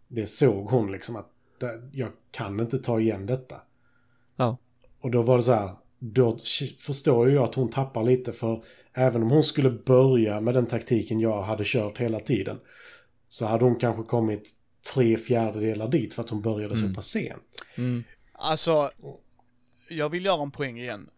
[0.09, 1.32] Det såg hon liksom att
[1.92, 3.61] jag kan inte ta igen detta.
[4.36, 4.59] Ja.
[5.00, 5.70] Och då var det så här.
[5.98, 6.38] Då
[6.78, 10.66] förstår ju jag att hon tappar lite för även om hon skulle börja med den
[10.66, 12.59] taktiken jag hade kört hela tiden.
[13.29, 14.51] Så hade hon kanske kommit
[14.95, 17.64] tre fjärdedelar dit för att hon började så pass sent.
[17.77, 18.05] Mm.
[18.33, 18.91] Alltså,
[19.89, 21.11] jag vill göra en poäng igen.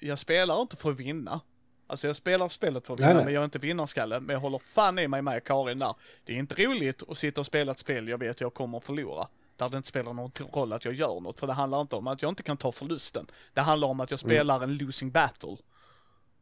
[0.00, 1.40] Jag spelar inte för att vinna.
[1.86, 3.24] Alltså jag spelar spelet för att vinna, Nej, nej.
[3.24, 4.20] men jag är inte vinnarskalle.
[4.20, 5.94] Men jag håller fan i mig med Karin där.
[6.24, 8.84] Det är inte roligt att sitta och spela ett spel jag vet jag kommer att
[8.84, 9.28] förlora.
[9.56, 11.40] Där det inte spelar någon roll att jag gör något.
[11.40, 13.26] För det handlar inte om att jag inte kan ta förlusten.
[13.54, 15.56] Det handlar om att jag spelar en losing battle.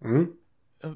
[0.04, 0.32] Mm.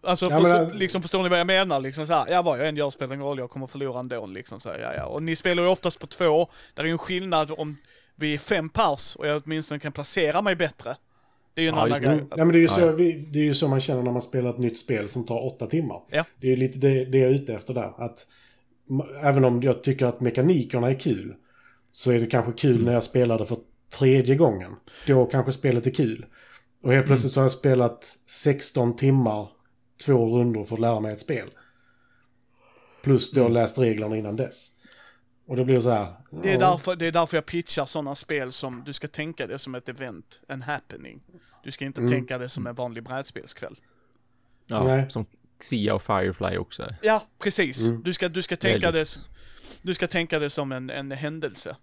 [0.03, 1.81] Alltså, Ja, för, men, äh, liksom, förstår ni vad jag menar?
[1.81, 4.27] Liksom så här, ja vad jag än gör spelar ingen roll, jag kommer förlora ändå.
[4.27, 5.05] Liksom, så här, ja, ja.
[5.05, 6.47] Och ni spelar ju oftast på två.
[6.75, 7.77] Där är ju en skillnad om
[8.17, 10.97] vi är fem pers och jag åtminstone kan placera mig bättre.
[11.55, 12.13] Det är ju en Ja, annan grej.
[12.13, 12.27] Mm.
[12.31, 14.23] Ja, men det är, ju så, vi, det är ju så man känner när man
[14.23, 16.01] spelar ett nytt spel som tar åtta timmar.
[16.11, 16.25] Ja.
[16.41, 18.05] Det är ju lite det, det jag är ute efter där.
[18.05, 18.27] Att,
[19.23, 21.35] även om jag tycker att mekanikerna är kul.
[21.93, 22.85] Så är det kanske kul Mm.
[22.85, 23.57] när jag spelar det för
[23.99, 24.73] tredje gången.
[25.07, 26.27] Då kanske spelet är kul.
[26.83, 29.49] Och helt plötsligt så har jag spelat 16 timmar,
[30.07, 31.51] två rundor för att lära mig ett spel.
[33.03, 33.53] Plus då Mm.
[33.53, 34.71] läst reglerna innan dess.
[35.47, 36.15] Och då blir det så här.
[36.43, 39.47] Det är, ja, därför, det är därför jag pitchar sådana spel som, du ska tänka
[39.47, 41.21] det som ett event, en happening.
[41.65, 42.13] Du ska inte Mm.
[42.13, 43.77] tänka det som en vanlig brädspelskväll.
[44.67, 45.11] Ja, Nej.
[45.11, 45.27] som
[45.61, 46.95] Xia och Firefly också.
[47.03, 47.81] Ja, precis.
[47.81, 48.03] Mm.
[48.03, 49.15] Du, ska, du, ska tänka Väldigt.
[49.15, 49.21] det,
[49.83, 51.77] du ska tänka det som en, en händelse.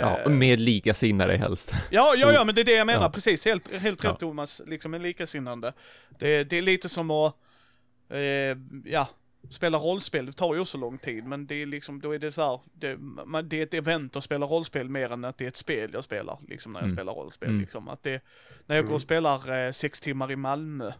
[0.00, 1.72] Ja, med likasinnade helst.
[1.90, 3.02] Ja, ja, ja, men det är det jag menar.
[3.02, 3.10] Ja.
[3.10, 4.16] Precis, helt, helt rätt Ja.
[4.16, 4.62] Thomas.
[4.66, 5.72] Liksom en likasinnande.
[6.18, 7.36] Det, det är lite som att,
[8.14, 9.08] eh, ja,
[9.50, 10.26] spela rollspel.
[10.26, 12.60] Det tar ju också lång tid, men det är liksom, då är det så här,
[12.74, 15.56] det, man, det är ett event att spela rollspel mer än att det är ett
[15.56, 16.96] spel jag spelar, liksom när jag Mm.
[16.96, 17.48] spelar rollspel.
[17.48, 17.60] Mm.
[17.60, 17.88] Liksom.
[17.88, 18.22] Att det,
[18.66, 20.92] när jag går och spelar eh, sex timmar i Malmö,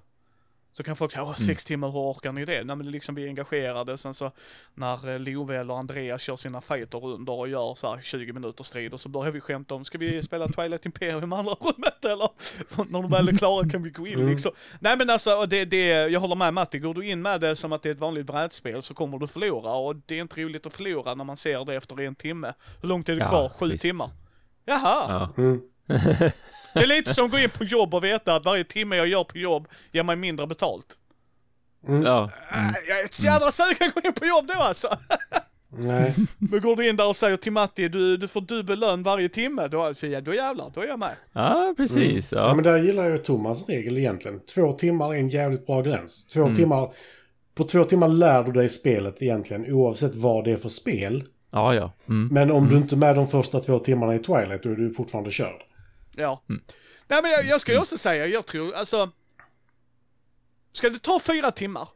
[0.76, 2.64] så kan folk säga, åh, sex timmar, hur orkar ni det?
[2.64, 4.30] Nej men liksom vi är engagerade, sen så
[4.74, 8.64] när eh, Love eller Andreas kör sina fighter under och gör så här 20 minuter
[8.64, 12.28] strid och så börjar vi skämta om, ska vi spela Twilight Imperium andra rummet eller?
[12.68, 14.28] För när de väl är klara kan vi gå in Mm.
[14.28, 14.52] liksom.
[14.80, 17.72] Nej men alltså, det, det, jag håller med Matti, går du in med det som
[17.72, 20.66] att det är ett vanligt brädspel så kommer du förlora och det är inte roligt
[20.66, 22.52] att förlora när man ser det efter en timme.
[22.80, 23.48] Hur långt är det Ja, kvar?
[23.48, 23.82] Sju visst.
[23.82, 24.10] timmar?
[24.64, 25.30] Jaha!
[25.36, 25.42] Ja.
[25.42, 25.60] Mm.
[26.74, 29.06] Det är lite som att gå in på jobb och veta att varje timme jag
[29.06, 30.86] gör på jobb ger mig mindre betalt.
[31.88, 32.02] Mm.
[32.02, 32.24] Ja.
[32.52, 34.88] Äh, Jag är ett så jävla sugen att gå in på jobb då alltså.
[35.78, 36.14] Nej.
[36.38, 39.28] Men går du in där och säger till Matti, du, du får dubbel lön varje
[39.28, 41.16] timme, då, ja, då jävlar, då är jag med.
[41.32, 42.32] ja, precis.
[42.32, 42.38] Ja.
[42.38, 42.54] Ja.
[42.54, 44.40] men där gillar jag Thomas regel egentligen.
[44.54, 46.26] Två timmar är en jävligt bra gräns.
[46.26, 46.54] Två Mm.
[46.56, 46.92] timmar...
[47.54, 51.24] På två timmar lär du dig spelet egentligen oavsett vad det är för spel.
[51.50, 51.92] Ja, ja.
[52.08, 52.28] Mm.
[52.32, 54.90] Men om du inte är med de första två timmarna i Twilight då är du
[54.90, 55.62] fortfarande körd.
[56.16, 56.42] Ja.
[56.48, 56.62] Mm.
[57.08, 59.10] Nej men jag, jag ska ju också säga, jag tror, alltså.
[60.72, 61.88] Ska det ta fyra timmar?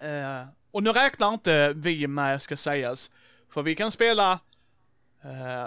[0.00, 3.10] Eh, och nu räknar inte vi med, ska sägas.
[3.50, 4.32] För vi kan spela
[5.22, 5.66] eh,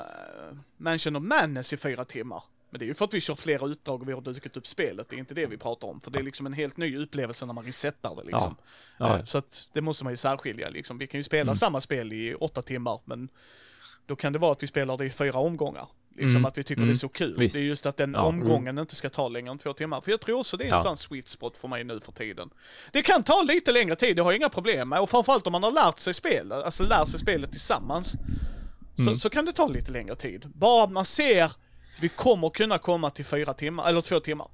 [0.77, 2.43] Mansion of Madness i fyra timmar.
[2.69, 4.67] Men det är ju för att vi kör flera utdrag och vi har dukat upp
[4.67, 5.09] spelet.
[5.09, 6.01] Det är inte det vi pratar om.
[6.01, 8.55] För det är liksom en helt ny upplevelse när man resetar det liksom.
[8.97, 9.17] Ja.
[9.17, 10.97] Eh, Så att det måste man ju särskilja liksom.
[10.97, 13.29] Vi kan ju spela samma spel i åtta timmar, men
[14.05, 15.87] då kan det vara att vi spelar det i fyra omgångar.
[16.17, 17.35] Liksom Mm, att vi tycker mm, det är så kul.
[17.37, 17.55] visst.
[17.55, 18.41] Det är just att den Ja, mm.
[18.41, 20.01] omgången inte ska ta längre än två timmar.
[20.01, 20.83] För jag tror också det är en Ja.
[20.83, 22.49] sån sweet spot för mig nu för tiden.
[22.91, 24.99] Det kan ta lite längre tid, det har jag inga problem med.
[24.99, 28.15] Och framförallt om man har lärt sig spel, alltså lär sig spelet tillsammans.
[28.95, 29.19] Så, Mm.
[29.19, 30.45] så kan det ta lite längre tid.
[30.55, 31.51] Bara man ser,
[32.01, 34.47] vi kommer kunna komma till fyra timmar, eller två timmar.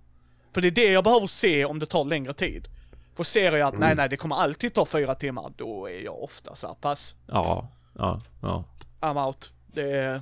[0.53, 2.67] För det är det jag behöver se om det tar längre tid.
[3.15, 6.23] För ser jag att nej, nej, det kommer alltid ta fyra timmar, då är jag
[6.23, 7.69] ofta så här, pass, Ja.
[7.97, 8.21] Ja.
[8.41, 8.63] Ja.
[9.01, 9.51] I'm out.
[9.67, 10.21] Det är,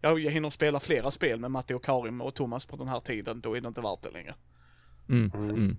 [0.00, 3.00] jag, jag hinner spela flera spel med Matti och Karim och Thomas på den här
[3.00, 4.34] tiden, då är det inte värt det längre.
[5.08, 5.30] Mm.
[5.34, 5.76] Mm.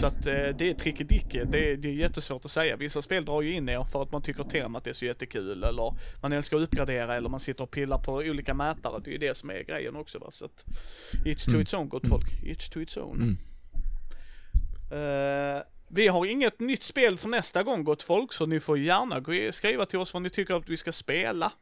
[0.00, 2.76] Så att eh, det är trickedicke, det, är- det är jättesvårt att säga.
[2.76, 5.94] Vissa spel drar ju in er för att man tycker temat är så jättekul eller
[6.22, 9.00] man älskar att uppgradera eller man sitter och pillar på olika mätare.
[9.04, 10.26] Det är ju det som är grejen också va.
[10.32, 10.64] Så att
[11.26, 11.60] each to Mm.
[11.62, 13.16] its own gott folk, each to its own.
[13.16, 13.36] Mm.
[15.94, 19.84] Vi har inget nytt spel för nästa gång gott folk så ni får gärna skriva
[19.84, 21.52] till oss vad ni tycker att vi ska spela.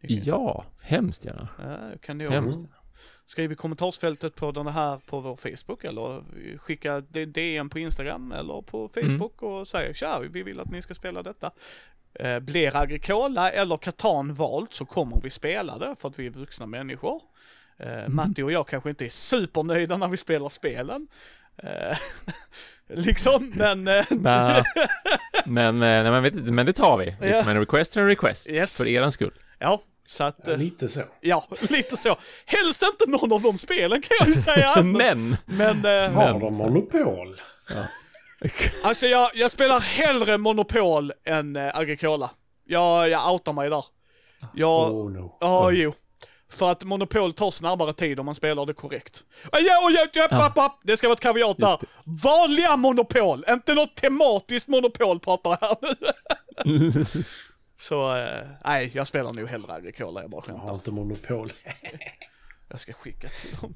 [0.00, 1.48] Ja, hemskt gärna.
[1.58, 2.60] Ja, kan ni Hemskt.
[3.26, 6.24] Skriv i kommentarsfältet på den här på vår Facebook eller
[6.58, 10.94] skicka DM på Instagram eller på Facebook och säg tja, vi vill att ni ska
[10.94, 11.50] spela detta.
[12.14, 16.30] Eh, blir Agricola eller Catan valt så kommer vi spela det för att vi är
[16.30, 17.22] vuxna människor.
[17.76, 21.08] Eh, Matti och jag kanske inte är supernöjda när vi spelar spelen.
[21.62, 21.96] Eh,
[22.96, 23.88] liksom, men...
[23.88, 24.62] Eh, Nej.
[25.46, 27.16] Men, eh, nej, men, vet, men det tar vi.
[27.20, 27.26] Ja.
[27.26, 28.48] Liksom en request är en request.
[28.50, 28.76] Yes.
[28.76, 29.34] För eran skull.
[29.58, 31.00] ja, Så att, eh, Lite så.
[31.20, 32.16] ja, lite så.
[32.46, 34.82] Helst inte någon av de spelen kan jag ju säga.
[34.82, 35.36] Men!
[35.46, 37.40] Men, eh, Har de monopol?
[38.84, 42.30] alltså jag, jag spelar hellre Monopol än äh, Agricola.
[42.66, 43.84] Jag, jag outar mig där.
[44.54, 45.36] Jag, Oh no.
[45.40, 45.94] Ja, jo.
[46.52, 49.24] För att Monopol tar snabbare tid om man spelar det korrekt.
[49.52, 50.78] Ja.
[50.82, 51.78] Det ska vara ett kaviat där.
[52.04, 55.76] Vanliga Monopol, inte något tematiskt Monopol pratar jag här
[56.64, 57.04] nu.
[57.80, 60.74] Så, eh, nej, jag spelar nog hellre Agricola, jag bara Jag har skämtar.
[60.74, 61.52] inte monopol.
[62.68, 63.74] Jag ska skicka till dem.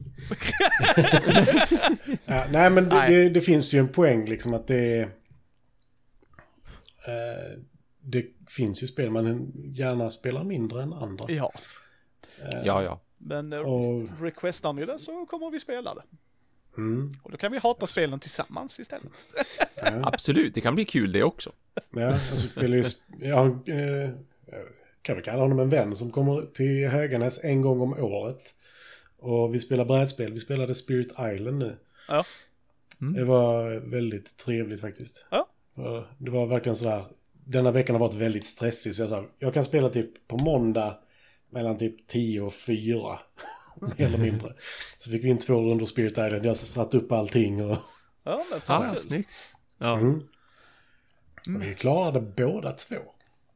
[2.24, 3.14] Ja, nej, men det, Nej.
[3.14, 5.02] Det, det finns ju en poäng liksom att det är...
[7.06, 7.58] Eh,
[8.00, 11.24] det finns ju spel man gärna spelar mindre än andra.
[11.28, 11.52] Ja,
[12.64, 13.00] Ja, ja.
[13.18, 16.02] men eh, Och- requestar ni det så kommer vi spela det.
[16.76, 19.24] Mm, Och då kan vi hata spelen tillsammans istället.
[19.76, 20.00] ja.
[20.02, 21.52] Absolut, det kan bli kul det också.
[21.90, 22.84] Ja, alltså spelar ju...
[23.22, 24.10] Eh,
[24.46, 24.62] jag
[25.02, 28.54] kan väl kalla honom en vän som kommer till Höganäs en gång om året.
[29.18, 30.32] Och vi spelar brädspel.
[30.32, 31.76] Vi spelade Spirit Island nu.
[32.08, 32.24] Ja.
[33.00, 33.14] Mm.
[33.14, 35.26] Det var väldigt trevligt faktiskt.
[35.30, 35.48] Ja.
[36.18, 37.04] Det var verkligen sådär.
[37.44, 40.98] Denna veckan har varit väldigt stressig så jag sa jag kan spela typ på måndag
[41.56, 43.18] mellan typ 10 och 4.
[43.80, 44.54] Mer eller mindre.
[44.96, 46.46] Så fick vi in två rundor Spirit Island.
[46.46, 47.78] Jag satte upp allting och...
[48.24, 49.30] Ja, men fan Ah, snyggt.
[49.78, 49.98] Ja.
[49.98, 50.22] Mm.
[51.60, 52.96] Vi klarade båda två.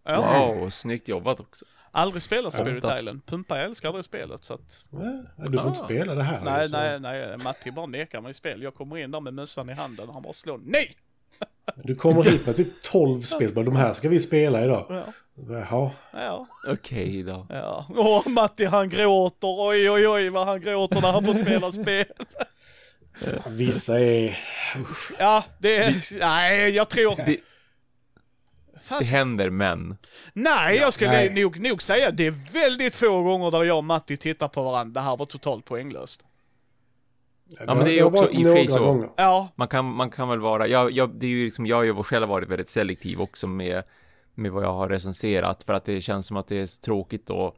[0.05, 0.49] Ja.
[0.55, 1.65] Wow, snyggt jobbat också.
[1.91, 2.99] Aldrig spelat Spirit Ja.
[2.99, 3.27] Island.
[3.27, 4.85] Pumpa älskar det spelet så att...
[4.91, 4.99] Ja,
[5.47, 5.85] du får inte Ah.
[5.85, 6.41] spela det här.
[6.45, 7.37] Nej, så- nej, nej.
[7.39, 8.63] Matti bara nekar mig spel.
[8.63, 10.97] Jag kommer in där med mössan i handen och han bara slår nej!
[11.77, 13.53] Du kommer hit med typ 12 spel.
[13.55, 14.87] bara, De här ska vi spela idag.
[14.89, 15.05] Ja,
[15.49, 15.91] Jaha.
[16.12, 16.47] ja.
[16.68, 17.47] Okej då.
[17.51, 17.87] ja.
[17.97, 19.68] Åh, Matti han gråter.
[19.68, 22.05] Oj, oj, oj vad han gråter när han får spela spel.
[23.49, 24.39] Vissa är...
[25.18, 26.18] Ja, det är...
[26.18, 27.16] Nej, jag tror...
[27.16, 27.39] Det, det
[28.81, 29.97] Fast, händer men.
[30.33, 31.43] nej, jag skulle nej.
[31.43, 35.01] nog, nog säga det är väldigt få gånger där jag och Matti tittar på varandra.
[35.01, 36.25] Det här var totalt poänglöst.
[37.59, 38.85] Ja, men det är också i och för sig så.
[38.85, 39.11] gånger.
[39.17, 42.03] Ja, Man kan, man kan väl vara, jag, jag, det är ju liksom, jag har
[42.03, 43.83] själv varit väldigt selektiv också med,
[44.35, 47.31] med vad jag har recenserat för att det känns som att det är så tråkigt
[47.31, 47.57] och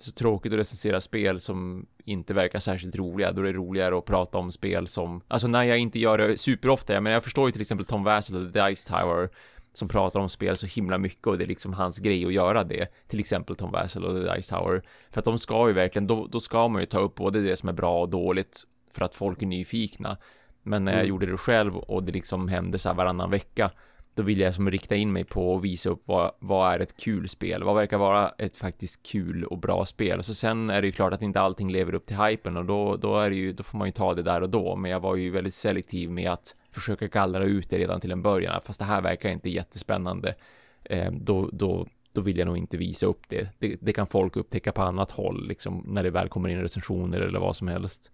[0.00, 3.32] så tråkigt att recensera spel som inte verkar särskilt roliga.
[3.32, 6.38] Då är det roligare att prata om spel som, alltså när jag inte gör det
[6.38, 9.30] superofta, jag menar jag förstår ju till exempel Tom Vassell och The Dice Tower
[9.72, 12.64] som pratar om spel så himla mycket och det är liksom hans grej att göra
[12.64, 12.86] det.
[13.08, 14.82] Till exempel Tom Vassell och The Dice Tower.
[15.10, 17.56] För att de ska ju verkligen, då, då ska man ju ta upp både det
[17.56, 20.16] som är bra och dåligt för att folk är nyfikna.
[20.62, 21.08] Men när jag Mm.
[21.08, 23.70] gjorde det själv och det liksom hände så här varannan vecka
[24.14, 26.96] då vill jag som rikta in mig på och visa upp vad, vad är ett
[26.96, 27.64] kul spel?
[27.64, 30.22] Vad verkar vara ett faktiskt kul och bra spel?
[30.22, 32.96] Så sen är det ju klart att inte allting lever upp till hypen och då,
[32.96, 34.76] då är det ju, då får man ju ta det där och då.
[34.76, 38.22] Men jag var ju väldigt selektiv med att försöka gallra ut det redan till en
[38.22, 38.60] början.
[38.64, 40.34] Fast det här verkar inte jättespännande.
[40.84, 43.48] Eh, då, då, då vill jag nog inte visa upp det.
[43.58, 43.76] det.
[43.80, 47.38] Det kan folk upptäcka på annat håll, liksom när det väl kommer in recensioner eller
[47.40, 48.12] vad som helst.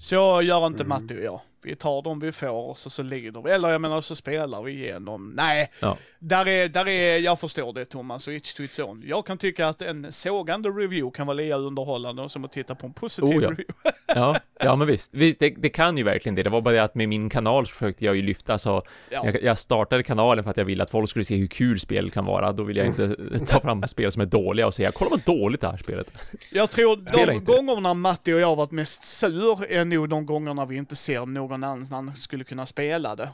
[0.00, 0.88] Så gör inte Mm.
[0.88, 1.40] Matti och jag.
[1.62, 3.50] Vi tar dem vi får och så, så lider vi.
[3.50, 5.32] Eller jag menar så spelar vi igenom.
[5.36, 5.96] Nej, Ja.
[6.18, 9.02] där är, där är, jag förstår det Thomas och it's to its own.
[9.06, 12.86] Jag kan tycka att en sågande review kan vara lika underhållande som att titta på
[12.86, 13.50] en positiv Oh, ja.
[13.50, 13.74] review.
[14.14, 15.10] Ja, ja men visst.
[15.14, 16.42] visst det, det kan ju verkligen det.
[16.42, 19.22] Det var bara det att med min kanal så försökte jag ju lyfta så Ja.
[19.26, 22.10] jag, jag startade kanalen för att jag ville att folk skulle se hur kul spel
[22.10, 22.52] kan vara.
[22.52, 25.60] Då vill jag inte ta fram spel som är dåliga och säga kolla vad dåligt
[25.60, 26.12] det här spelet.
[26.52, 30.76] Jag tror de gångerna Matti och jag varit mest sur är nog de gångerna vi
[30.76, 33.30] inte ser någon annan skulle kunna spela det.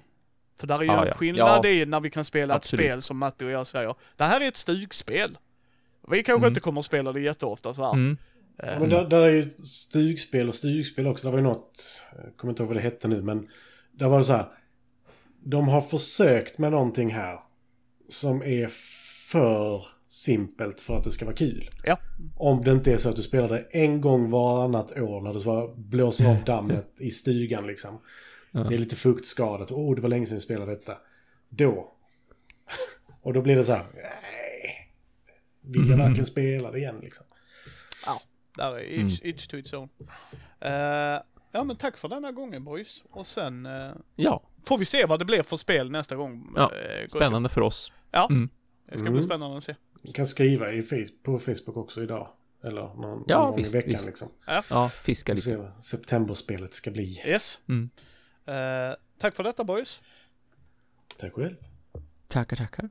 [0.58, 1.14] För där är ju Ja, en ja.
[1.14, 1.68] skillnad Ja.
[1.68, 2.80] i när vi kan spela Absolut.
[2.80, 3.94] ett spel som Matti och jag säger.
[4.16, 5.38] Det här är ett stugspel.
[6.10, 6.48] Vi kanske Mm.
[6.48, 7.92] inte kommer att spela det jätteofta så här.
[7.92, 8.16] Mm.
[8.58, 11.26] Eh, Ja, men där, där är ju stugspel och stugspel också.
[11.26, 13.48] Det var ju något, jag kommer inte ihåg vad det hette nu, men
[13.92, 14.48] där var det så här.
[15.42, 17.40] De har försökt med någonting här
[18.08, 18.68] som är
[19.30, 21.70] för simpelt för att det ska vara kul.
[21.84, 21.98] Ja.
[22.36, 25.34] Om det inte är så att du spelar det en gång varannat år när
[25.66, 28.00] det blåser av dammet i stugan liksom.
[28.50, 28.60] Ja.
[28.60, 29.72] Det är lite fuktskadat.
[29.72, 30.96] Åh, oh, det var länge sedan vi spelade detta.
[31.48, 31.92] Då.
[33.22, 33.86] Och då blir det så här.
[33.94, 34.92] Nej.
[35.60, 37.26] Vill jag verkligen spela det igen liksom?
[38.06, 38.20] Ja,
[38.56, 39.06] där är Mm.
[39.06, 39.88] each, each to its own.
[40.60, 40.70] Eh,
[41.52, 43.04] ja men tack för denna gången boys.
[43.10, 46.52] Och sen eh, Ja, får vi se vad det blir för spel nästa gång.
[46.56, 47.92] Ja, eh, spännande för oss.
[48.10, 48.48] Ja, Mm.
[48.86, 49.12] det ska Mm.
[49.12, 49.74] bli spännande att se.
[50.06, 50.82] Du kan skriva i
[51.22, 52.28] på Facebook också idag.
[52.64, 54.06] Eller någon, Ja, någon gång visst, i veckan visst.
[54.06, 54.28] liksom.
[54.70, 55.44] Ja, fiska lite.
[55.44, 57.22] se vad septemberspelet ska bli.
[57.26, 57.58] Yes.
[57.68, 57.90] Mm.
[58.46, 60.00] Eh, tack för detta boys.
[61.18, 61.56] Tack själv.
[62.28, 62.90] Tackar, tackar.